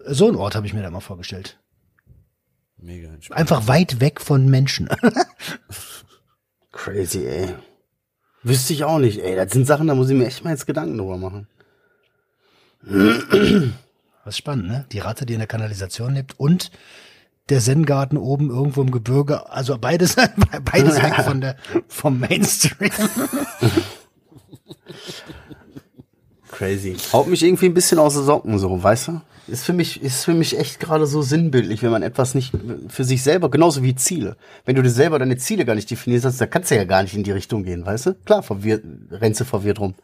[0.07, 1.59] so einen Ort habe ich mir da mal vorgestellt.
[2.77, 3.41] Mega entspannt.
[3.41, 4.89] Einfach weit weg von Menschen.
[6.73, 7.55] Crazy, ey.
[8.45, 9.35] Wüsste ich auch nicht, ey.
[9.35, 11.49] Das sind Sachen, da muss ich mir echt mal jetzt Gedanken drüber machen.
[14.25, 14.87] Was spannend, ne?
[14.93, 16.71] Die Ratte, die in der Kanalisation lebt und
[17.49, 19.51] der Zen-Garten oben irgendwo im Gebirge.
[19.51, 20.17] Also beides,
[20.65, 21.57] beides weg von der,
[21.89, 22.91] vom Mainstream.
[26.51, 26.97] Crazy.
[27.13, 29.21] Haut mich irgendwie ein bisschen aus den Socken, so, weißt du?
[29.47, 32.53] Ist für mich, ist für mich echt gerade so sinnbildlich, wenn man etwas nicht
[32.89, 34.37] für sich selber, genauso wie Ziele.
[34.65, 37.03] Wenn du dir selber deine Ziele gar nicht definierst hast, dann kannst du ja gar
[37.03, 38.15] nicht in die Richtung gehen, weißt du?
[38.25, 39.95] Klar, verwirrt, rennst du verwirrt rum.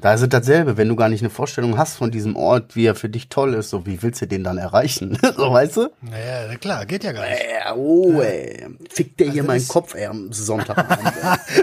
[0.00, 2.86] Da ist es dasselbe, wenn du gar nicht eine Vorstellung hast von diesem Ort, wie
[2.86, 5.16] er für dich toll ist, so wie willst du den dann erreichen?
[5.36, 5.90] so weißt du?
[6.00, 7.40] Naja, na klar, geht ja gar nicht.
[7.40, 8.66] Äh, oh, ey.
[8.90, 10.98] Fickt der hier meinen Kopf, ey, am Sonntag.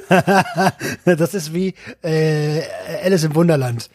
[1.06, 2.62] Das ist wie äh,
[3.04, 3.90] Alice im Wunderland,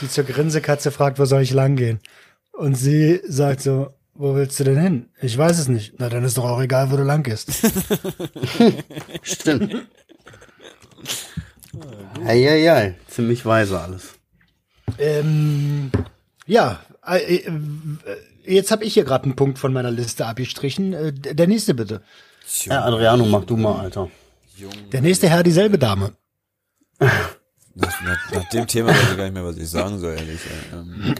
[0.00, 2.00] die zur Grinsekatze fragt, wo soll ich lang gehen?
[2.56, 5.08] Und sie sagt so, wo willst du denn hin?
[5.20, 5.94] Ich weiß es nicht.
[5.98, 7.50] Na, dann ist doch auch egal, wo du lang gehst.
[9.22, 9.86] Stimmt.
[12.24, 14.14] Eieiei, ziemlich weise alles.
[14.98, 15.90] ähm,
[16.46, 17.50] ja, äh, äh,
[18.44, 20.92] jetzt habe ich hier gerade einen Punkt von meiner Liste abgestrichen.
[20.92, 22.02] Äh, der nächste bitte.
[22.66, 24.08] Ja, Adriano, mach du mal, Alter.
[24.92, 26.12] Der nächste Herr, dieselbe Dame.
[27.00, 30.40] Nach, nach, nach dem Thema weiß ich gar nicht mehr, was ich sagen soll, ehrlich.
[30.72, 31.14] Ähm,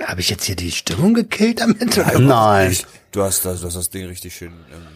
[0.00, 1.98] Habe ich jetzt hier die Stimmung gekillt damit?
[1.98, 2.18] Oder?
[2.18, 2.72] Nein.
[2.72, 4.86] ich, du, hast das, du hast das Ding richtig schön, ähm,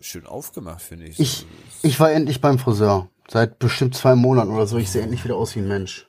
[0.00, 1.18] schön aufgemacht, finde ich.
[1.18, 1.46] Ich,
[1.82, 3.08] ich war endlich beim Friseur.
[3.28, 4.78] Seit bestimmt zwei Monaten oder so.
[4.78, 6.06] Ich sehe endlich wieder aus wie ein Mensch.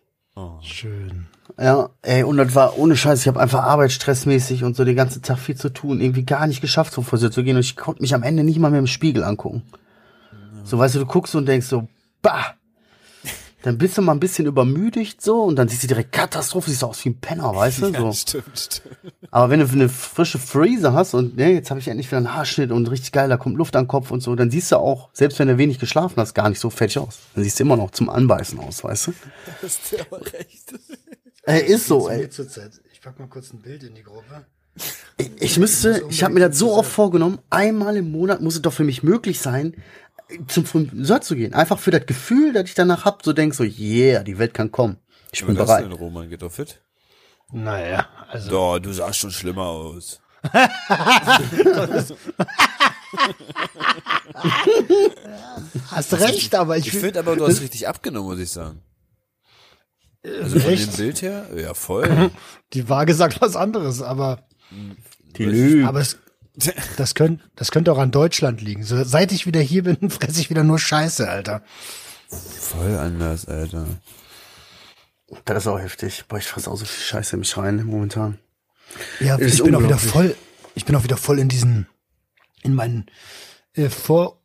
[0.62, 1.28] Schön.
[1.58, 3.22] Ja, ey, und das war ohne Scheiß.
[3.22, 6.02] Ich habe einfach arbeitsstressmäßig und so den ganzen Tag viel zu tun.
[6.02, 7.56] Irgendwie gar nicht geschafft, zum Friseur zu gehen.
[7.56, 9.64] Und ich konnte mich am Ende nicht mal mehr im Spiegel angucken.
[10.66, 11.88] So, weißt du, du guckst und denkst so,
[12.22, 12.56] bah.
[13.66, 16.84] Dann bist du mal ein bisschen übermüdigt so und dann siehst du direkt Katastrophe, siehst
[16.84, 17.86] du aus wie ein Penner, weißt du?
[17.96, 18.12] So.
[18.12, 19.00] stimmt, stimmt.
[19.32, 22.36] Aber wenn du eine frische Freezer hast und ne, jetzt habe ich endlich wieder einen
[22.36, 24.76] Haarschnitt und richtig geil, da kommt Luft an den Kopf und so, dann siehst du
[24.76, 27.22] auch, selbst wenn du wenig geschlafen hast, gar nicht so fettig aus.
[27.34, 29.14] Dann siehst du immer noch zum Anbeißen aus, weißt du?
[29.64, 30.74] Hast du aber recht.
[31.42, 32.30] Ey, ist so, ey.
[32.94, 34.46] Ich pack mal kurz ein Bild in die Gruppe.
[35.18, 38.62] Ich, ich müsste, ich habe mir das so oft vorgenommen, einmal im Monat muss es
[38.62, 39.76] doch für mich möglich sein,
[40.48, 41.54] zum Friseur zu gehen.
[41.54, 44.72] Einfach für das Gefühl, das ich danach hab, so denk so, yeah, die Welt kann
[44.72, 44.98] kommen.
[45.32, 45.92] Ich bin Was hast du bereit.
[45.92, 46.30] denn, Roman?
[46.30, 46.82] Geht doch fit?
[47.52, 48.50] Naja, also.
[48.50, 50.20] Doch, du sahst schon schlimmer aus.
[55.92, 58.82] Hast recht, aber ich, Ich finde aber, du hast richtig abgenommen, muss ich sagen.
[60.24, 60.94] Also von echt?
[60.94, 62.32] dem Bild her, ja voll.
[62.74, 64.48] die Waage sagt was anderes, aber,
[65.38, 65.88] Die Lüge.
[65.88, 66.18] aber es,
[66.98, 68.84] das könnte, das könnte auch an Deutschland liegen.
[68.84, 71.62] So, seit ich wieder hier bin, fresse ich wieder nur Scheiße, Alter.
[72.30, 73.86] voll anders, Alter.
[75.46, 76.26] Das ist auch heftig.
[76.28, 78.40] Boah, ich fasse auch so viel Scheiße in mich rein momentan.
[79.20, 80.36] Ja, Ist ich bin auch wieder voll,
[80.76, 81.88] ich bin auch wieder voll in diesen,
[82.62, 83.08] in meinen
[83.74, 84.40] äh, Vor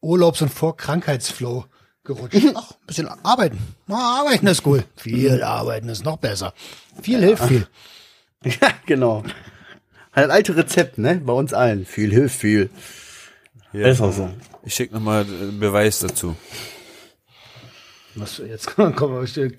[0.00, 1.64] Urlaubs- und Vorkrankheitsflow
[2.04, 2.36] gerutscht.
[2.54, 3.58] Ach, ein bisschen arbeiten.
[3.86, 4.84] Na, arbeiten ist cool.
[4.96, 6.54] Viel arbeiten ist noch besser.
[7.02, 7.66] Viel hilft viel.
[8.44, 9.24] Ja, genau.
[10.16, 11.20] Halt das alte Rezept, ne?
[11.24, 11.84] Bei uns allen.
[11.84, 12.70] Viel hilft viel.
[13.72, 13.88] Ja.
[13.88, 14.30] Ist auch so.
[14.64, 16.34] Ich schicke nochmal einen Beweis dazu.
[18.14, 18.94] Was, jetzt komm,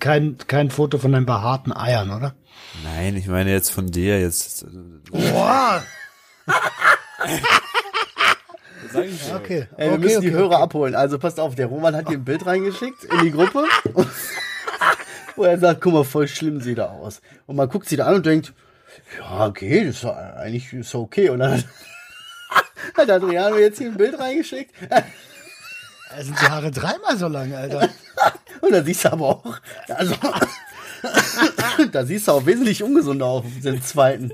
[0.00, 2.34] kein, kein Foto von deinen behaarten Eiern, oder?
[2.82, 4.66] Nein, ich meine jetzt von dir jetzt.
[5.10, 5.82] Boah.
[9.34, 9.66] Okay.
[9.76, 10.94] Ey, wir okay, müssen okay, die Hörer abholen.
[10.94, 13.66] Also passt auf, der Roman hat hier ein Bild reingeschickt in die Gruppe.
[15.36, 17.20] wo er sagt, guck mal, voll schlimm sieht er aus.
[17.46, 18.54] Und man guckt sie da an und denkt,
[19.18, 21.30] ja, okay, das ist eigentlich ist okay.
[21.30, 21.64] Und dann
[22.96, 24.74] hat Adriano jetzt hier ein Bild reingeschickt.
[24.88, 27.88] Da sind die Haare dreimal so lang, Alter.
[28.60, 30.14] Und da siehst du aber auch, also,
[31.92, 34.32] da siehst du auch wesentlich ungesunder aus auf den zweiten.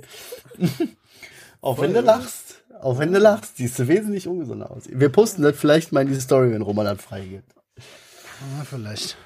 [1.60, 4.84] auch wenn du lachst, auch wenn du lachst, siehst du wesentlich ungesunder aus.
[4.88, 7.52] Wir posten das vielleicht mal in diese Story, wenn Roman das freigibt.
[7.76, 9.16] Ja, vielleicht.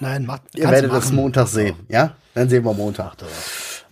[0.00, 0.42] Nein, macht.
[0.54, 1.10] Ihr werdet das.
[1.12, 2.14] Montag sehen, ja?
[2.34, 3.16] Dann sehen wir Montag.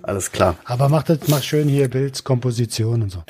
[0.07, 0.57] Alles klar.
[0.65, 3.25] Aber macht das, macht schön hier Bildkomposition und so.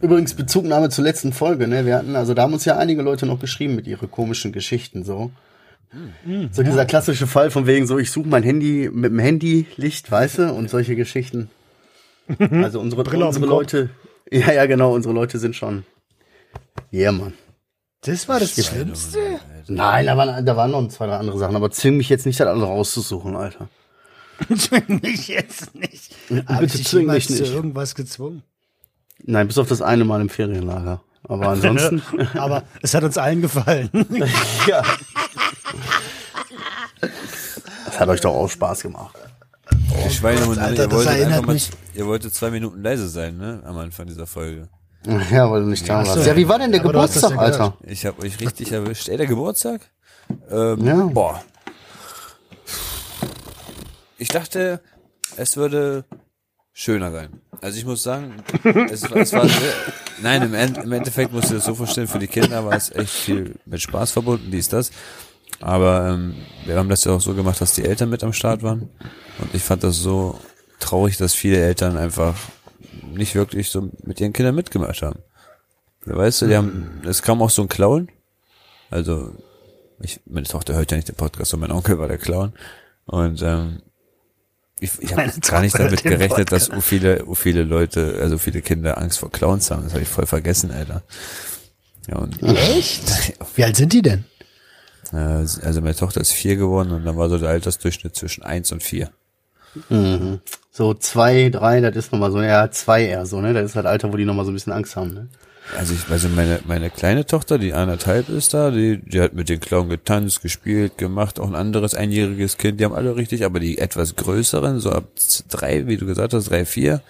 [0.00, 1.86] Übrigens Bezugnahme zur letzten Folge, ne?
[1.86, 5.04] Wir hatten, also da haben uns ja einige Leute noch geschrieben mit ihren komischen Geschichten
[5.04, 5.30] so.
[6.50, 10.38] So dieser klassische Fall von wegen so, ich suche mein Handy mit dem Handylicht, weißt
[10.38, 11.50] du, und solche Geschichten.
[12.50, 13.46] Also unsere, unsere.
[13.46, 13.90] Leute,
[14.28, 15.84] ja, ja, genau, unsere Leute sind schon.
[16.92, 17.34] Yeah, Mann.
[18.00, 19.20] Das war das Schlimmste.
[19.68, 22.40] Nein, da waren, da waren noch zwei, drei andere Sachen, aber zwing mich jetzt nicht,
[22.40, 23.68] das andere rauszusuchen, Alter.
[24.56, 26.14] Zwing mich jetzt nicht.
[26.46, 27.52] Hab Bitte zwing mich zu nicht.
[27.52, 28.42] irgendwas gezwungen?
[29.24, 31.00] Nein, bis auf das eine Mal im Ferienlager.
[31.28, 32.02] Aber ansonsten,
[32.38, 33.90] Aber es hat uns allen gefallen.
[34.68, 34.82] ja.
[37.86, 39.16] Das hat euch doch auch Spaß gemacht.
[40.06, 41.58] Die Schweinehunde, Alter, ihr wolltet mal,
[41.94, 43.62] ihr wolltet zwei Minuten leise sein, ne?
[43.64, 44.68] Am Anfang dieser Folge.
[45.30, 46.14] Ja, weil du nicht da so.
[46.16, 46.26] warst.
[46.26, 47.38] Ja, wie war denn der Aber Geburtstag, ja.
[47.38, 47.76] Alter?
[47.84, 49.08] Ich habe euch richtig erwischt.
[49.08, 49.80] Ey, der Geburtstag?
[50.50, 50.94] Ähm, Ja.
[51.06, 51.42] Boah.
[54.18, 54.80] Ich dachte,
[55.36, 56.04] es würde
[56.72, 57.40] schöner sein.
[57.60, 58.34] Also ich muss sagen,
[58.90, 59.72] es, war- es war sehr,
[60.22, 62.90] nein, im, End, im Endeffekt musst du das so vorstellen, für die Kinder war es
[62.90, 64.90] echt viel mit Spaß verbunden, dies, das.
[65.60, 66.34] Aber ähm,
[66.66, 68.90] wir haben das ja auch so gemacht, dass die Eltern mit am Start waren.
[69.38, 70.38] Und ich fand das so
[70.80, 72.34] traurig, dass viele Eltern einfach
[73.14, 75.20] nicht wirklich so mit ihren Kindern mitgemacht haben.
[76.04, 78.08] Weißt du, die haben, es kam auch so ein Clown.
[78.90, 79.34] Also
[80.00, 82.52] ich, meine Tochter hört ja nicht den Podcast, und mein Onkel war der Clown.
[83.06, 83.80] Und ähm,
[84.78, 88.60] ich, ich habe gar nicht damit gerechnet, dass so viele, so viele Leute, also viele
[88.60, 89.84] Kinder Angst vor Clowns haben.
[89.84, 91.02] Das habe ich voll vergessen, Alter.
[92.08, 93.02] Ja, und Echt?
[93.56, 94.24] Wie alt sind die denn?
[95.12, 98.70] äh, also meine Tochter ist vier geworden und dann war so der Altersdurchschnitt zwischen eins
[98.72, 99.10] und vier.
[100.70, 103.52] So zwei, drei, das ist nochmal so, ja, zwei eher so, ne?
[103.52, 105.28] Das ist halt Alter, wo die nochmal so ein bisschen Angst haben, ne?
[105.76, 109.48] Also ich, also meine, meine kleine Tochter, die anderthalb ist da, die, die hat mit
[109.48, 113.58] den Clown getanzt, gespielt, gemacht, auch ein anderes einjähriges Kind, die haben alle richtig, aber
[113.58, 115.04] die etwas größeren, so ab
[115.50, 117.02] drei, wie du gesagt hast, drei, vier,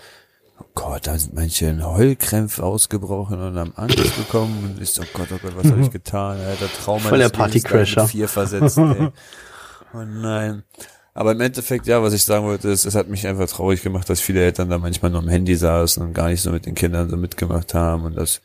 [0.58, 5.02] oh Gott, da sind manche in Heulkrämpfe ausgebrochen und haben Angst bekommen und ich so,
[5.02, 6.38] oh Gott, oh Gott, was habe ich getan?
[6.40, 8.08] Alter, Trauma Voll der Partycrasher.
[8.08, 9.08] vier versetzt, ey.
[9.94, 10.64] Oh nein.
[11.16, 14.06] Aber im Endeffekt, ja, was ich sagen wollte, ist, es hat mich einfach traurig gemacht,
[14.10, 16.74] dass viele Eltern da manchmal nur am Handy saßen und gar nicht so mit den
[16.74, 18.42] Kindern so mitgemacht haben und das,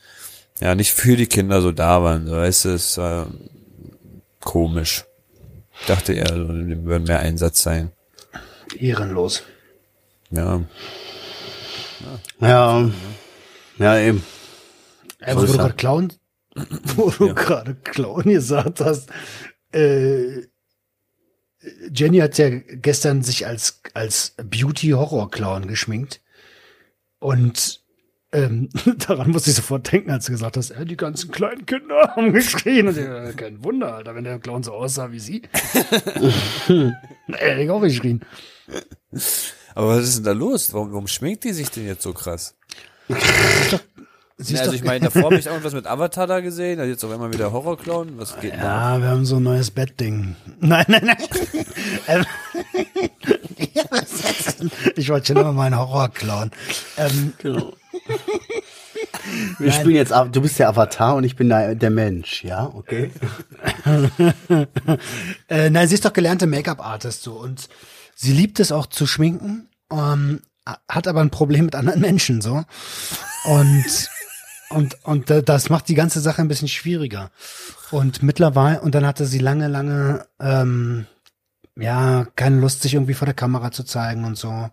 [0.62, 2.28] ja, nicht für die Kinder so da waren.
[2.28, 3.28] So, weißt du, es war
[4.40, 5.04] komisch.
[5.82, 7.92] Ich dachte eher, so, dem würden mehr Einsatz sein.
[8.80, 9.44] Ehrenlos.
[10.30, 10.62] Ja,
[12.40, 12.90] Ja,
[13.80, 14.24] ja, eben.
[15.20, 15.58] Äh, So wo du er.
[15.58, 16.14] gerade Clown,
[16.96, 19.10] wo du gerade Clown gesagt hast,
[19.74, 20.44] äh,
[21.94, 26.22] Jenny hat ja gestern sich als, als Beauty-Horror-Clown geschminkt.
[27.20, 27.82] Und
[28.32, 28.70] ähm,
[29.08, 32.34] daran musste ich sofort denken, als du gesagt hast, äh, die ganzen kleinen Kinder haben
[32.34, 32.88] geschrien.
[32.88, 35.42] Und äh, kein Wunder, Alter, wenn der Clown so aussah wie sie.
[36.66, 38.22] hätte ich auch geschrien.
[39.76, 40.74] aber was ist denn da los?
[40.74, 42.56] Warum, warum schminkt die sich denn jetzt so krass?
[44.42, 46.92] Sie Ja, ist also ich meine, davor habe ich irgendwas mit Avatar da gesehen, also
[46.92, 48.96] jetzt auf einmal wieder Horrorclown, was geht denn da?
[48.96, 50.36] Ja, wir haben so ein neues Bettding.
[50.60, 51.18] Nein, nein, nein.
[52.08, 52.26] ähm,
[53.74, 53.84] ja,
[54.96, 56.52] ich wollte schon immer mal einen Horror klauen.
[56.98, 57.74] Ähm, Genau.
[59.60, 63.12] Wir spielen jetzt, du bist der Avatar und ich bin der, der Mensch, ja, okay?
[65.48, 67.70] äh, nein, sie ist doch gelernte Make-up-Artist so und
[68.16, 70.42] sie liebt es auch zu schminken, ähm,
[70.88, 72.64] hat aber ein Problem mit anderen Menschen so
[73.46, 74.10] und
[74.74, 77.32] und und da- das macht die ganze Sache ein bisschen schwieriger.
[77.92, 81.06] Und mittlerweile und dann hatte sie lange, lange ähm,
[81.78, 84.50] ja keine Lust, sich irgendwie vor der Kamera zu zeigen und so.
[84.50, 84.72] Ja,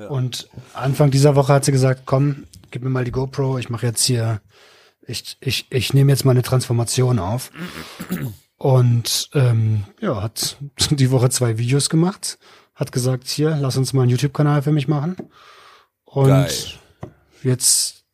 [0.00, 0.08] ja.
[0.08, 3.86] Und Anfang dieser Woche hat sie gesagt, komm, gib mir mal die GoPro, ich mache
[3.86, 4.40] jetzt hier,
[5.06, 7.50] ich, ich, ich nehme jetzt mal eine Transformation auf.
[8.56, 10.56] Und ähm, ja, hat
[10.90, 12.38] die Woche zwei Videos gemacht,
[12.74, 15.16] hat gesagt, hier, lass uns mal einen YouTube-Kanal für mich machen.
[16.04, 16.50] Und Geil.
[17.42, 18.04] jetzt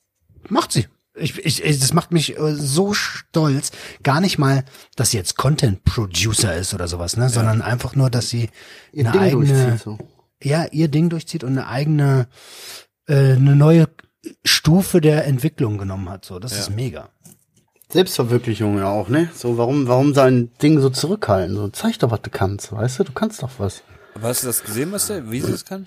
[0.48, 0.86] macht sie.
[1.18, 3.70] Ich, ich, ich, das macht mich äh, so stolz.
[4.02, 4.64] Gar nicht mal,
[4.96, 8.50] dass sie jetzt Content Producer ist oder sowas, ne, sondern einfach nur, dass sie
[8.92, 9.98] Ihr eine Ding eigene, durchzieht, so.
[10.42, 12.28] ja, ihr Ding durchzieht und eine eigene,
[13.06, 13.88] äh, eine neue
[14.44, 16.24] Stufe der Entwicklung genommen hat.
[16.24, 17.10] So, das ist mega.
[17.90, 19.30] Selbstverwirklichung ja auch, ne?
[19.34, 21.56] So, warum, warum sein Ding so zurückhalten?
[21.56, 23.04] So, zeig doch, was du kannst, weißt du?
[23.04, 23.82] Du kannst doch was.
[24.14, 25.86] Aber hast du das gesehen, was der, wie sie das kann?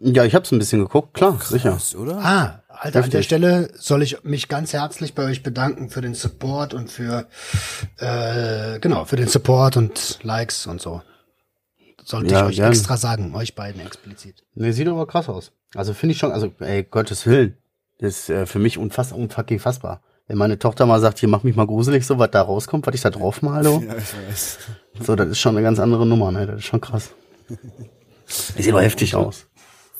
[0.00, 1.74] Ja, ich hab's ein bisschen geguckt, klar, sicher.
[1.74, 2.18] Was, oder?
[2.18, 3.22] Ah, Alter, an der.
[3.22, 7.26] Stelle soll ich mich ganz herzlich bei euch bedanken für den Support und für,
[7.98, 11.02] äh, genau, für den Support und Likes und so.
[12.04, 12.72] Sollte Ja, ich euch gern.
[12.72, 14.44] extra sagen, euch beiden explizit.
[14.54, 15.52] Ne, sieht aber krass aus.
[15.74, 17.56] Also finde ich schon, also ey, Gottes Willen.
[17.98, 20.02] Das ist äh, für mich unfass, unfucking fassbar.
[20.26, 22.94] Wenn meine Tochter mal sagt, hier mach mich mal gruselig, so was da rauskommt, was
[22.94, 24.58] ich da drauf male, Ja, ich weiß.
[25.00, 26.46] so, das ist schon eine ganz andere Nummer, ne?
[26.46, 27.10] Das ist schon krass.
[28.26, 29.46] Das sieht aber heftig aus.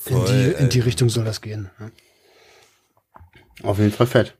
[0.07, 1.71] In die, in die Richtung soll das gehen.
[1.79, 1.91] ne?
[3.63, 4.35] Auf jeden Fall fett.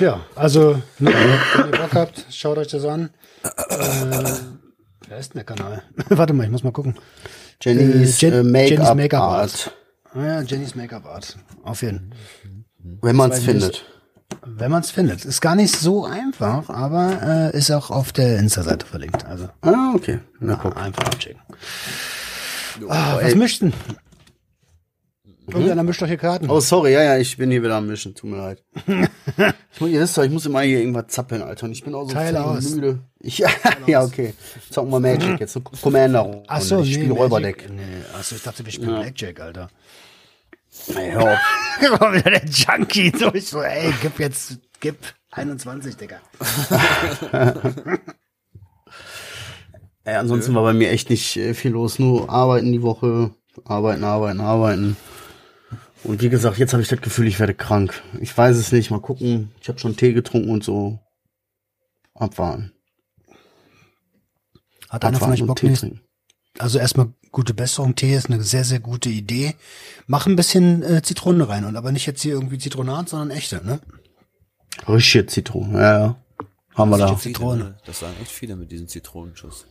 [0.00, 1.12] Ja, also, ne,
[1.56, 3.10] wenn ihr Bock habt, schaut euch das an.
[3.42, 4.32] Äh,
[5.08, 5.82] wer ist denn der Kanal?
[6.08, 6.98] Warte mal, ich muss mal gucken.
[7.60, 9.76] Jennys, Äh, Jen- äh, Make-up Make-up Art.
[10.14, 11.36] Ah ja, Jennys Make-up Art.
[11.62, 12.14] Auf jeden
[12.78, 13.84] Wenn man es findet.
[14.46, 15.24] Wenn man es findet.
[15.24, 19.24] Ist gar nicht so einfach, aber äh, ist auch auf der Insta-Seite verlinkt.
[19.26, 20.20] Also Ah, okay.
[20.38, 20.76] Na guck.
[20.76, 21.40] einfach abchecken.
[22.88, 23.72] Ah, was mischt denn?
[25.52, 26.48] Irgendeiner mischt doch hier Karten.
[26.50, 28.62] Oh, sorry, ja, ja, ich bin hier wieder am Mischen, tut mir leid.
[28.86, 31.66] ich, muss, ihr wisst doch, ich muss immer hier irgendwas zappeln, Alter.
[31.66, 32.70] Und ich bin auch so Teil aus.
[32.70, 33.00] müde.
[33.20, 33.48] Ich, ja,
[33.86, 34.34] ja, okay.
[34.70, 36.42] Zocken wir Magic jetzt, Commander.
[36.46, 37.22] Ach so, ich spiele Magic.
[37.22, 37.70] Räuberdeck.
[37.70, 37.82] Nee,
[38.18, 39.70] ach so, ich dachte, wir spielen Blackjack, Alter.
[40.94, 41.38] Ey, hör auf.
[42.00, 43.48] War wieder der Junkie durch.
[43.48, 44.96] So, ey, gib jetzt, gib
[45.32, 46.20] 21, Digga.
[50.04, 51.98] Ey, ansonsten war bei mir echt nicht äh, viel los.
[51.98, 53.30] Nur arbeiten die Woche.
[53.64, 54.96] Arbeiten, arbeiten, arbeiten.
[56.02, 58.02] Und wie gesagt, jetzt habe ich das Gefühl, ich werde krank.
[58.20, 58.90] Ich weiß es nicht.
[58.90, 59.52] Mal gucken.
[59.60, 60.98] Ich habe schon Tee getrunken und so.
[62.14, 62.72] Abwarten.
[64.88, 65.80] Hat einer von euch und Bock Tee nicht?
[65.80, 66.00] trinken.
[66.58, 67.94] Also erstmal gute Besserung.
[67.94, 69.54] Tee ist eine sehr, sehr gute Idee.
[70.06, 73.64] Mach ein bisschen äh, Zitrone rein und aber nicht jetzt hier irgendwie Zitronat, sondern echte,
[73.64, 73.80] ne?
[74.88, 76.16] Richtige Zitrone, ja, ja.
[76.74, 77.16] Haben wir da.
[77.16, 77.64] Zitrone.
[77.64, 77.78] ne?
[77.84, 79.66] Das sagen echt viele mit diesem Zitronenschuss.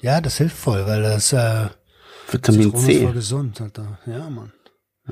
[0.00, 1.68] Ja, das hilft voll, weil das äh,
[2.30, 3.12] Vitamin Zitrone ist voll C.
[3.14, 3.98] gesund, Alter.
[4.06, 4.52] Ja, Mann.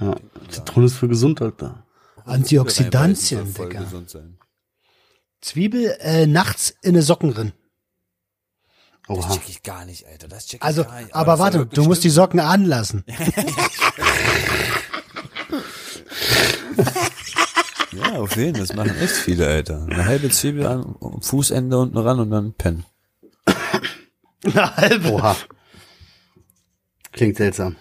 [0.00, 0.16] Ja.
[0.50, 1.84] Zitrone ist für gesund, Alter.
[2.24, 3.86] Antioxidantien, Digga.
[5.40, 7.52] Zwiebel äh, nachts in eine Socken drin.
[9.08, 9.34] Das Oha.
[9.34, 10.26] check ich gar nicht, Alter.
[10.28, 11.14] Das check ich Also, gar nicht.
[11.14, 12.10] aber das soll warte, du musst die.
[12.10, 13.04] Socken anlassen.
[17.92, 18.66] Ja, auf jeden Fall.
[18.66, 19.86] Das machen echt viele, Alter.
[19.88, 22.84] Eine halbe Zwiebel an, am Fußende unten ran und dann pennen.
[24.44, 25.12] Eine halbe.
[25.12, 25.36] Oha.
[27.12, 27.76] Klingt seltsam.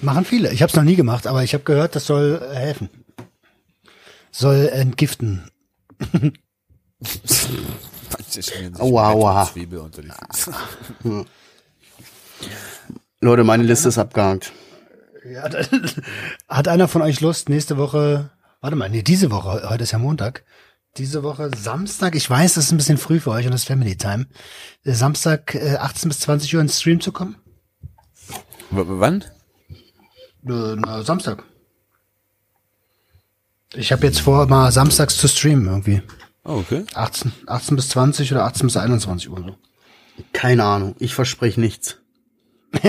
[0.00, 0.52] Machen viele.
[0.52, 2.88] Ich habe es noch nie gemacht, aber ich habe gehört, das soll äh, helfen.
[4.30, 5.50] Soll entgiften.
[8.78, 9.48] Aua, aua.
[9.52, 10.52] Zwiebel unter die Füße.
[13.20, 14.52] Leute, meine Liste ist abgehakt.
[15.24, 15.48] Ja,
[16.48, 18.30] hat einer von euch Lust, nächste Woche,
[18.60, 20.44] warte mal, nee, diese Woche, heute ist ja Montag,
[20.96, 23.66] diese Woche Samstag, ich weiß, das ist ein bisschen früh für euch und das ist
[23.66, 24.26] Family Time,
[24.84, 27.36] äh, Samstag äh, 18 bis 20 Uhr ins Stream zu kommen?
[28.70, 29.24] W wann?
[30.48, 31.44] Äh, na, Samstag.
[33.74, 36.02] Ich habe jetzt vor, mal samstags zu streamen irgendwie.
[36.44, 36.84] Oh, okay.
[36.94, 39.56] 18, 18 bis 20 oder 18 bis 21 Uhr so.
[40.32, 40.94] Keine Ahnung.
[40.98, 41.98] Ich verspreche nichts.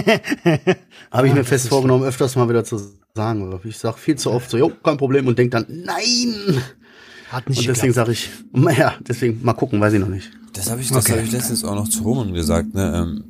[1.12, 2.78] Habe ich mir fest vorgenommen, öfters mal wieder zu
[3.14, 3.52] sagen.
[3.54, 6.62] aber Ich sag viel zu oft so, jo, kein Problem und denk dann, nein.
[7.32, 8.30] Hat nicht Und deswegen sage ich,
[8.78, 10.32] ja, deswegen mal gucken, weiß ich noch nicht.
[10.54, 11.14] Das habe ich, das Okay.
[11.14, 12.74] habe ich letztens auch noch zu Roman gesagt.
[12.74, 12.94] Ne?
[12.96, 13.24] Ähm,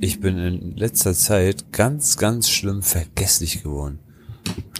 [0.00, 3.98] ich bin in letzter Zeit ganz, ganz schlimm vergesslich geworden.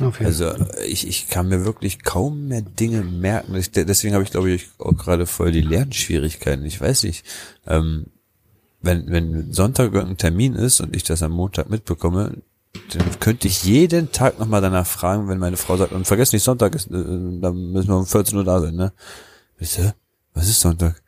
[0.00, 0.24] Okay.
[0.24, 0.52] Also
[0.86, 3.54] ich, ich kann mir wirklich kaum mehr Dinge merken.
[3.54, 6.64] Ich, deswegen habe ich, glaube ich, auch gerade voll die Lernschwierigkeiten.
[6.64, 7.24] Ich weiß nicht.
[7.66, 8.06] Ähm,
[8.82, 12.42] wenn, wenn Sonntag irgendein Termin ist und ich das am Montag mitbekomme,
[12.92, 16.42] dann könnte ich jeden Tag nochmal danach fragen, wenn meine Frau sagt, und vergesst nicht,
[16.42, 18.92] Sonntag ist, äh, dann müssen wir um 14 Uhr da sein, ne?
[19.58, 19.90] Ich so,
[20.34, 21.02] was ist Sonntag?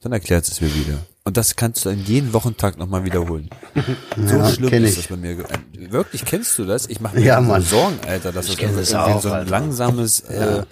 [0.00, 0.98] Dann erklärt es mir wieder.
[1.24, 3.50] Und das kannst du an jeden Wochentag nochmal wiederholen.
[4.16, 4.96] So Ja, schlimm ist ich.
[4.96, 5.36] das bei mir.
[5.36, 6.86] ge- äh, Wirklich, kennst du das?
[6.88, 7.62] Ich mache mir Ja, Mann.
[7.62, 9.50] Sorgen, Alter, dass das kenn irgendwie das auch, so ein Alter.
[9.50, 10.62] langsames äh,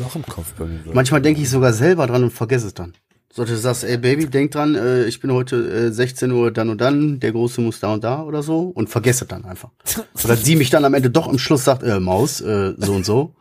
[0.00, 0.94] Loch im Kopf bei mir wird.
[0.94, 2.92] Manchmal denke ich sogar selber dran und vergesse es dann.
[3.32, 6.68] So, du sagst, ey Baby, denk dran, äh, ich bin heute äh, 16 Uhr dann
[6.68, 9.70] und dann, der Große muss da und da oder so und vergesse dann einfach.
[10.24, 13.04] Oder sie mich dann am Ende doch im Schluss sagt, äh, Maus, äh, so und
[13.04, 13.34] so.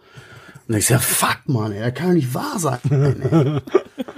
[0.67, 2.79] Und ich sag, fuck, Mann, ey, das kann doch nicht wahr sein.
[2.89, 3.61] Ey,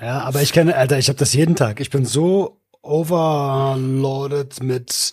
[0.00, 1.80] Ja, aber ich kenne, Alter, ich habe das jeden Tag.
[1.80, 5.12] Ich bin so overloaded mit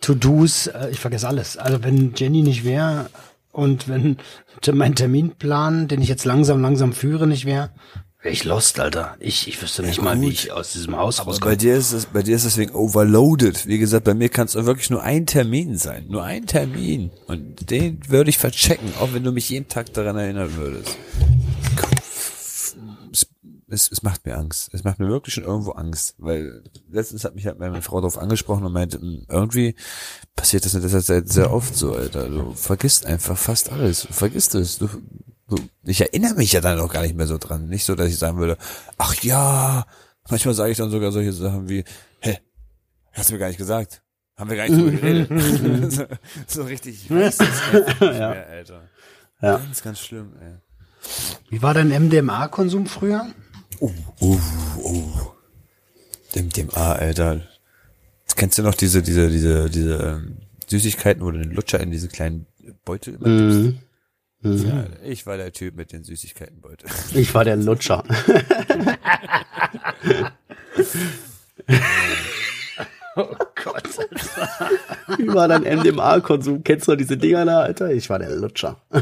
[0.00, 0.68] To-Dos.
[0.68, 1.56] äh, Ich vergesse alles.
[1.56, 3.10] Also wenn Jenny nicht wäre
[3.52, 4.16] und wenn
[4.72, 7.70] mein Terminplan, den ich jetzt langsam, langsam führe, nicht wäre,
[8.22, 9.16] wäre ich lost, Alter.
[9.18, 11.52] Ich, ich wüsste nicht mal, wie ich aus diesem Haus Aber rauskomme.
[11.52, 13.66] bei dir ist es, bei dir ist es wegen overloaded.
[13.66, 16.06] Wie gesagt, bei mir kann es wirklich nur ein Termin sein.
[16.08, 17.10] Nur ein Termin.
[17.26, 20.96] Und den würde ich verchecken, auch wenn du mich jeden Tag daran erinnern würdest.
[23.70, 24.70] Es, es, macht mir Angst.
[24.74, 26.14] Es macht mir wirklich schon irgendwo Angst.
[26.18, 29.74] Weil letztens hat mich halt meine Frau darauf angesprochen und meinte, "Hm, irgendwie
[30.36, 32.28] passiert das in letzter Zeit sehr oft so, Alter.
[32.28, 34.02] Du vergisst einfach fast alles.
[34.02, 34.78] Du vergisst es.
[34.78, 34.88] Du,
[35.48, 37.68] du, ich erinnere mich ja dann auch gar nicht mehr so dran.
[37.68, 38.58] Nicht so, dass ich sagen würde,
[38.98, 39.86] ach ja,
[40.30, 41.84] Manchmal sage ich dann sogar solche Sachen wie,
[42.20, 42.38] hä,
[43.12, 44.02] hast du mir gar nicht gesagt?
[44.36, 45.92] Haben wir gar nicht drüber geredet?
[45.92, 46.06] so,
[46.46, 48.88] so richtig, ich weiß das nicht mehr, Alter.
[49.42, 49.56] Ja.
[49.56, 50.54] Ganz, ganz schlimm, ey.
[51.48, 53.26] Wie war dein MDMA-Konsum früher?
[53.78, 53.90] Oh,
[54.20, 54.38] oh,
[54.82, 55.32] oh.
[56.34, 57.42] Dem, dem A, Alter.
[58.36, 60.36] Kennst du noch diese, diese, diese, diese ähm,
[60.68, 62.46] Süßigkeiten, wo du den Lutscher in diese kleinen
[62.84, 63.78] Beutel immer Mhm.
[64.42, 64.64] gibst?
[64.64, 66.88] Ja, ich war der Typ mit den Süßigkeitenbeutel.
[67.14, 68.04] Ich war der Lutscher.
[73.16, 73.26] Oh
[73.64, 73.82] Gott.
[75.18, 76.62] Wie war dein MDMA-Konsum?
[76.62, 77.90] Kennst du diese Dinger da, Alter?
[77.90, 78.80] Ich war der Lutscher.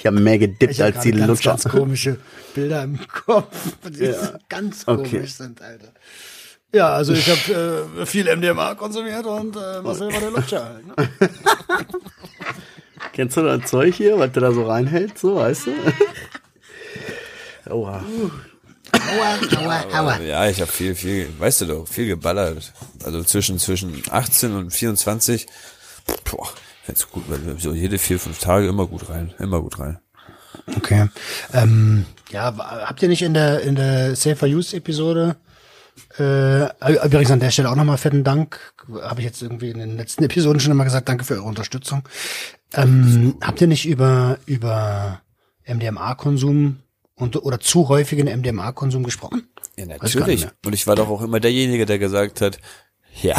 [0.00, 1.50] Ich habe mehr gedippt Ich als die ganz, Lutscher.
[1.50, 2.18] ganz komische
[2.54, 3.54] Bilder im Kopf,
[3.88, 4.32] die Ja.
[4.48, 5.10] ganz Okay.
[5.10, 5.92] komisch sind, Alter.
[6.72, 10.64] Ja, also ich habe äh, viel MDMA konsumiert und äh, Marcel war der Lutscher.
[10.64, 11.28] Halt, ne?
[13.12, 15.72] Kennst du das Zeug hier, was du da so reinhält, so, weißt du?
[17.72, 18.02] Oha.
[18.92, 20.18] Aua, aua, aua.
[20.20, 22.72] Ja, ich habe viel, viel, weißt du doch, viel geballert.
[23.04, 25.46] Also zwischen, zwischen 18 und 24.
[26.24, 26.48] Boah,
[26.90, 29.98] find's gut, weil so jede vier, fünf Tage immer gut rein, immer gut rein.
[30.76, 31.08] Okay.
[31.52, 35.36] Ähm, ja, habt ihr nicht in der in der Safer Use Episode
[36.18, 36.64] äh,
[37.04, 38.74] übrigens an der Stelle auch nochmal fetten Dank.
[39.02, 42.02] Habe ich jetzt irgendwie in den letzten Episoden schon immer gesagt, danke für eure Unterstützung.
[42.74, 45.20] Ähm, habt ihr nicht über über
[45.66, 46.78] MDMA-Konsum
[47.14, 49.48] und oder zu häufigen MDMA-Konsum gesprochen?
[49.76, 50.48] Ja, natürlich.
[50.64, 52.58] Und ich war doch auch immer derjenige, der gesagt hat,
[53.22, 53.36] ja,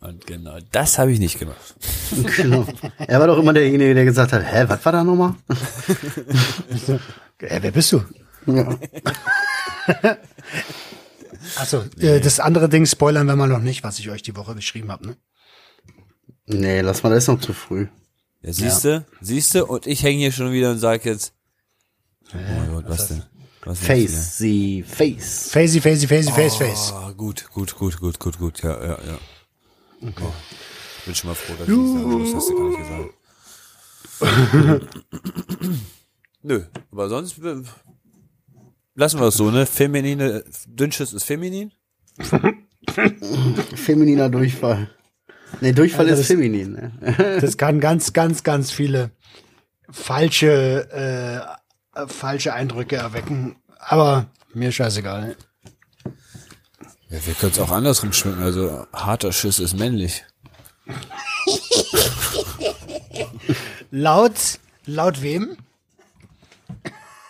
[0.00, 1.74] Und genau, das habe ich nicht gemacht.
[2.36, 2.66] Genau.
[2.98, 5.34] Er war doch immer derjenige, der gesagt hat, hä, was war da nochmal?
[7.42, 8.02] Äh, wer bist du?
[8.44, 8.76] Ja.
[11.56, 14.54] Achso, äh, das andere Ding spoilern wir mal noch nicht, was ich euch die Woche
[14.54, 15.16] beschrieben habe, ne?
[16.44, 17.86] Nee, lass mal, das ist noch zu früh.
[18.42, 21.32] Ja, siehste, siehste, und ich hänge hier schon wieder und sag jetzt,
[22.34, 23.22] oh mein Gott, was denn?
[23.64, 24.36] Was Face,
[24.86, 25.50] Face.
[25.50, 26.88] Facey, Facey, Facey, Face, Face.
[26.88, 26.96] hier?
[26.96, 29.18] Ah, gut, gut, gut, gut, gut, gut, ja, ja, ja.
[30.02, 30.32] Oh,
[31.06, 33.10] bin schon mal froh, dass ich nicht muss, hast du gar nicht gesagt.
[36.42, 37.62] Nö, aber sonst äh,
[38.94, 39.66] lassen wir es so, ne?
[39.66, 41.72] Feminine, Dünnschiss ist feminin.
[43.74, 44.90] Femininer Durchfall.
[45.60, 46.72] Nee, Durchfall Alter, ist das- feminin.
[46.72, 47.38] Ne?
[47.40, 49.10] Das kann ganz, ganz, ganz viele
[49.90, 50.88] falsche,
[51.94, 53.56] äh, äh, falsche Eindrücke erwecken.
[53.78, 55.36] Aber mir scheißegal.
[57.10, 60.24] Ja, wir können es auch andersrum schmecken, also harter Schiss ist männlich.
[63.90, 64.32] Laut,
[64.86, 65.56] laut wem?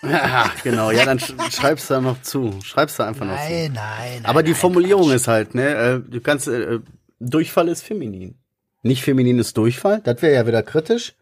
[0.03, 2.59] Ja, genau, ja, dann sch schreibst du da noch zu.
[2.63, 3.43] Schreibst du einfach noch zu.
[3.43, 4.25] Nein, nein, nein.
[4.25, 5.17] Aber die nein, Formulierung Quatsch.
[5.17, 6.81] ist halt, ne, äh, du kannst, äh,
[7.19, 8.39] Durchfall ist feminin.
[8.83, 11.15] Nicht feminin ist Durchfall, das wäre ja wieder kritisch,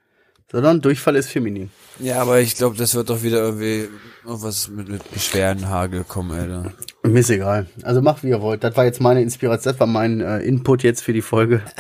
[0.50, 1.70] sondern Durchfall ist feminin.
[1.98, 3.88] Ja, aber ich glaube, das wird doch wieder irgendwie
[4.24, 6.72] irgendwas mit, mit Beschwerdenhagel kommen, Alter.
[7.12, 7.66] Mir ist egal.
[7.82, 8.64] Also macht wie ihr wollt.
[8.64, 11.62] Das war jetzt meine Inspiration, das war mein äh, Input jetzt für die Folge.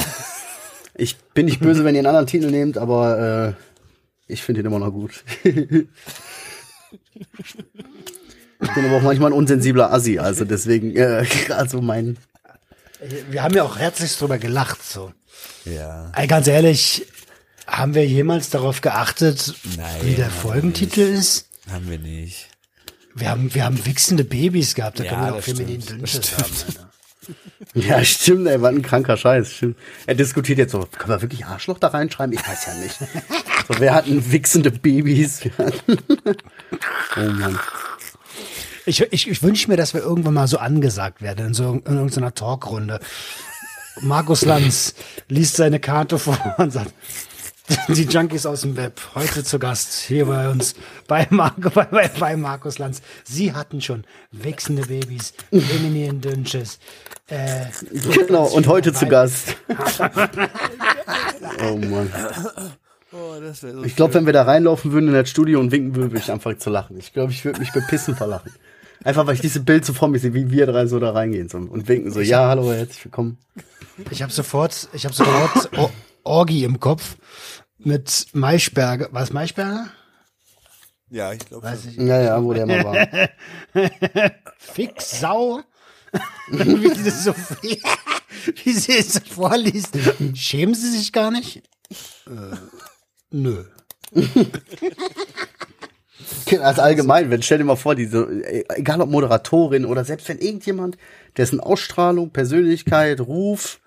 [1.00, 4.66] Ich bin nicht böse, wenn ihr einen anderen Titel nehmt, aber äh, ich finde ihn
[4.66, 5.22] immer noch gut.
[5.44, 5.54] ich
[8.74, 12.18] bin aber auch manchmal ein unsensibler Assi, also deswegen, äh, also mein.
[13.30, 15.12] Wir haben ja auch herzlich drüber gelacht, so.
[15.64, 16.10] Ja.
[16.16, 17.06] Ey, ganz ehrlich,
[17.68, 21.48] haben wir jemals darauf geachtet, Nein, wie der Folgentitel ist?
[21.70, 22.48] Haben wir nicht.
[23.18, 26.88] Wir haben, wir haben wichsende Babys gehabt, da Ja, können wir auch feminin Dünnschiss haben.
[27.74, 29.52] Ja, stimmt, ey, was ein kranker Scheiß.
[29.52, 29.76] Stimmt.
[30.06, 32.32] Er diskutiert jetzt so, können wir wirklich Arschloch da reinschreiben?
[32.34, 32.96] Ich weiß ja nicht.
[33.68, 35.42] So, wir hatten wichsende Babys.
[37.16, 37.58] Oh Mann.
[38.86, 41.94] Ich, ich, ich wünsche mir, dass wir irgendwann mal so angesagt werden, in, so, in
[41.94, 43.00] irgendeiner Talkrunde.
[44.00, 44.94] Markus Lanz
[45.28, 46.94] liest seine Karte vor und sagt,
[47.88, 50.74] die Junkies aus dem Web, heute zu Gast hier bei uns,
[51.06, 53.02] bei, Marco, bei, bei, bei Markus Lanz.
[53.24, 56.78] Sie hatten schon wechselnde Babys, femininen Dünnschiss.
[57.28, 57.66] Äh,
[58.26, 59.56] Genau, und heute zu Gast.
[61.62, 62.10] oh Mann.
[63.12, 66.10] Oh, so Ich glaube, wenn wir da reinlaufen würden in das Studio und winken würden,
[66.12, 66.98] würde ich anfangen zu lachen.
[66.98, 68.52] Ich glaube, ich würde mich bepissen vor Lachen.
[69.04, 71.48] Einfach, weil ich dieses Bild so vor mir sehe, wie wir drei so da reingehen
[71.48, 73.38] so, und winken so, ja, hallo, herzlich willkommen.
[74.10, 75.90] ich habe sofort, ich habe sofort Or
[76.28, 77.16] Orgi im Kopf
[77.78, 79.08] mit Maischberger.
[79.12, 79.88] Was Maischberger?
[81.10, 81.66] Ja, ich glaube.
[81.66, 81.96] Weiß ich.
[81.96, 83.28] Ja, ja, wo der mal war.
[84.58, 85.62] Fix Sau.
[86.48, 87.34] wie, sie das so,
[88.64, 89.96] wie sie es so vorliest.
[90.34, 91.62] Schämen sie sich gar nicht?
[92.26, 92.56] Äh,
[93.30, 93.64] nö.
[96.60, 98.26] Also allgemein, wenn stell dir mal vor, diese,
[98.74, 100.96] egal ob Moderatorin oder selbst wenn irgendjemand,
[101.36, 103.80] dessen Ausstrahlung, Persönlichkeit, Ruf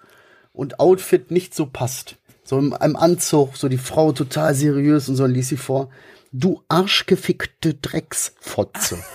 [0.54, 2.18] und Outfit nicht so passt.
[2.52, 5.90] So in einem Anzug, so die Frau total seriös und so und ließ sie vor.
[6.34, 9.02] Du arschgefickte Drecksfotze.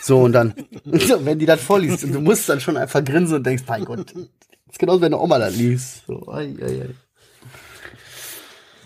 [0.00, 3.46] So, und dann, wenn die das vorliest, und du musst dann schon einfach grinsen und
[3.46, 4.22] denkst, mein Gott, das
[4.70, 6.04] ist genauso, wenn eine Oma das liest.
[6.06, 6.92] So, ei, ei,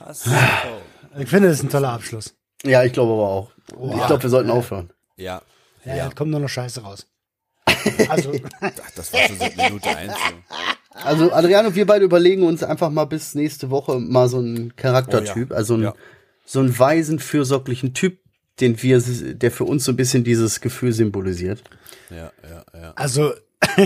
[0.06, 0.12] ei.
[1.18, 2.36] Ich finde, das ist ein toller Abschluss.
[2.62, 3.50] Ja, ich glaube aber auch.
[3.76, 4.92] Oh, ich glaube, wir sollten aufhören.
[5.16, 5.42] Ja.
[5.84, 6.10] Ja, ja.
[6.10, 7.04] kommt nur noch Scheiße raus.
[8.08, 8.32] Also.
[8.94, 10.14] das war schon seit Minute 1.
[11.04, 14.74] Also Adrian und wir beide überlegen uns einfach mal bis nächste Woche mal so einen
[14.76, 15.56] Charaktertyp, Oh ja.
[15.56, 15.94] also einen, Ja.
[16.44, 18.18] so einen weisen, fürsorglichen Typ,
[18.60, 21.62] den wir, der für uns so ein bisschen dieses Gefühl symbolisiert.
[22.10, 22.92] Ja, ja, ja.
[22.96, 23.32] also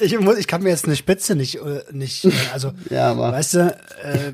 [0.00, 3.32] ich, muss, ich kann mir jetzt eine Spitze nicht, äh, nicht äh, also, Ja, aber-
[3.32, 4.32] weißt du, äh,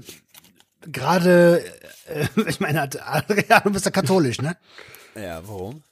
[0.90, 1.62] gerade,
[2.06, 4.56] äh, ich meine, Adrian, du bist ja katholisch, ne?
[5.14, 5.82] Ja, warum?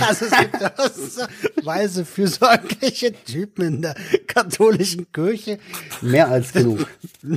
[0.00, 1.22] Also es gibt auch so
[1.64, 3.94] weise, fürsorgliche Typen in der
[4.26, 5.58] katholischen Kirche.
[6.02, 6.86] Mehr als genug.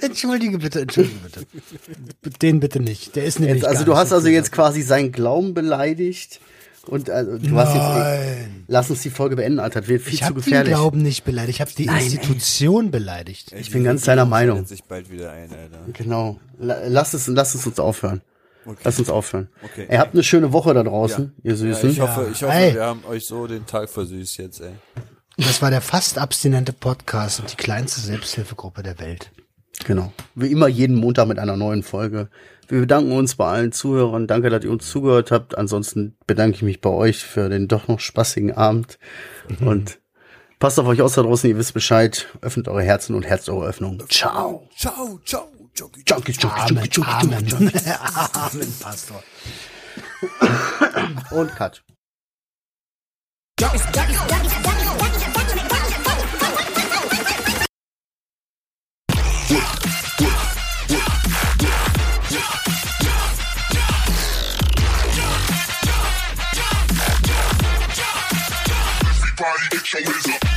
[0.00, 1.46] Entschuldige bitte, entschuldige bitte.
[2.42, 3.16] Den bitte nicht.
[3.16, 5.52] Der ist nämlich Jetzt, also gar du nicht hast so also jetzt quasi seinen Glauben
[5.54, 6.40] beleidigt
[6.86, 8.64] und also, du hast jetzt, Nein.
[8.68, 10.72] lass uns die Folge beenden, Alter, das wird viel Ich zu habe den gefährlich.
[10.74, 11.56] Glauben nicht beleidigt.
[11.56, 12.04] Ich habe die Nein, ey.
[12.06, 13.52] Institution beleidigt.
[13.58, 14.66] Ich bin ganz deiner Meinung.
[14.66, 15.80] Sich bald wieder ein, Alter.
[15.94, 16.38] Genau.
[16.58, 18.20] La- Lass es, lass es uns aufhören.
[18.66, 18.78] Okay.
[18.84, 19.48] Lass uns aufhören.
[19.62, 19.86] Okay.
[19.90, 21.90] Ihr habt eine schöne Woche da draußen, ihr Ja, Süßen.
[21.90, 22.74] ich hoffe, ich hoffe, Ey.
[22.74, 24.72] wir haben euch so den Tag versüßt jetzt, ey.
[25.36, 29.30] Das war der fast abstinente Podcast und die kleinste Selbsthilfegruppe der Welt.
[29.84, 30.12] Genau.
[30.34, 32.28] Wie immer jeden Montag mit einer neuen Folge.
[32.68, 34.26] Wir bedanken uns bei allen Zuhörern.
[34.28, 35.58] Danke, dass ihr uns zugehört habt.
[35.58, 38.98] Ansonsten bedanke ich mich bei euch für den doch noch spaßigen Abend.
[39.60, 39.98] Und
[40.60, 42.26] Passt auf euch aus da draußen, ihr wisst Bescheid.
[42.40, 44.02] Öffnet eure Herzen und herzt eure Öffnung.
[44.08, 44.66] Ciao.
[44.78, 46.02] Ciao, ciao, Jockey.
[46.04, 47.86] Junkies, Junkies, Amen, Junkies, Junkies,
[48.54, 48.72] Amen.
[48.80, 49.22] Pastor.
[51.32, 51.82] Und Cut.
[69.36, 70.02] Everybody get your
[70.34, 70.53] up.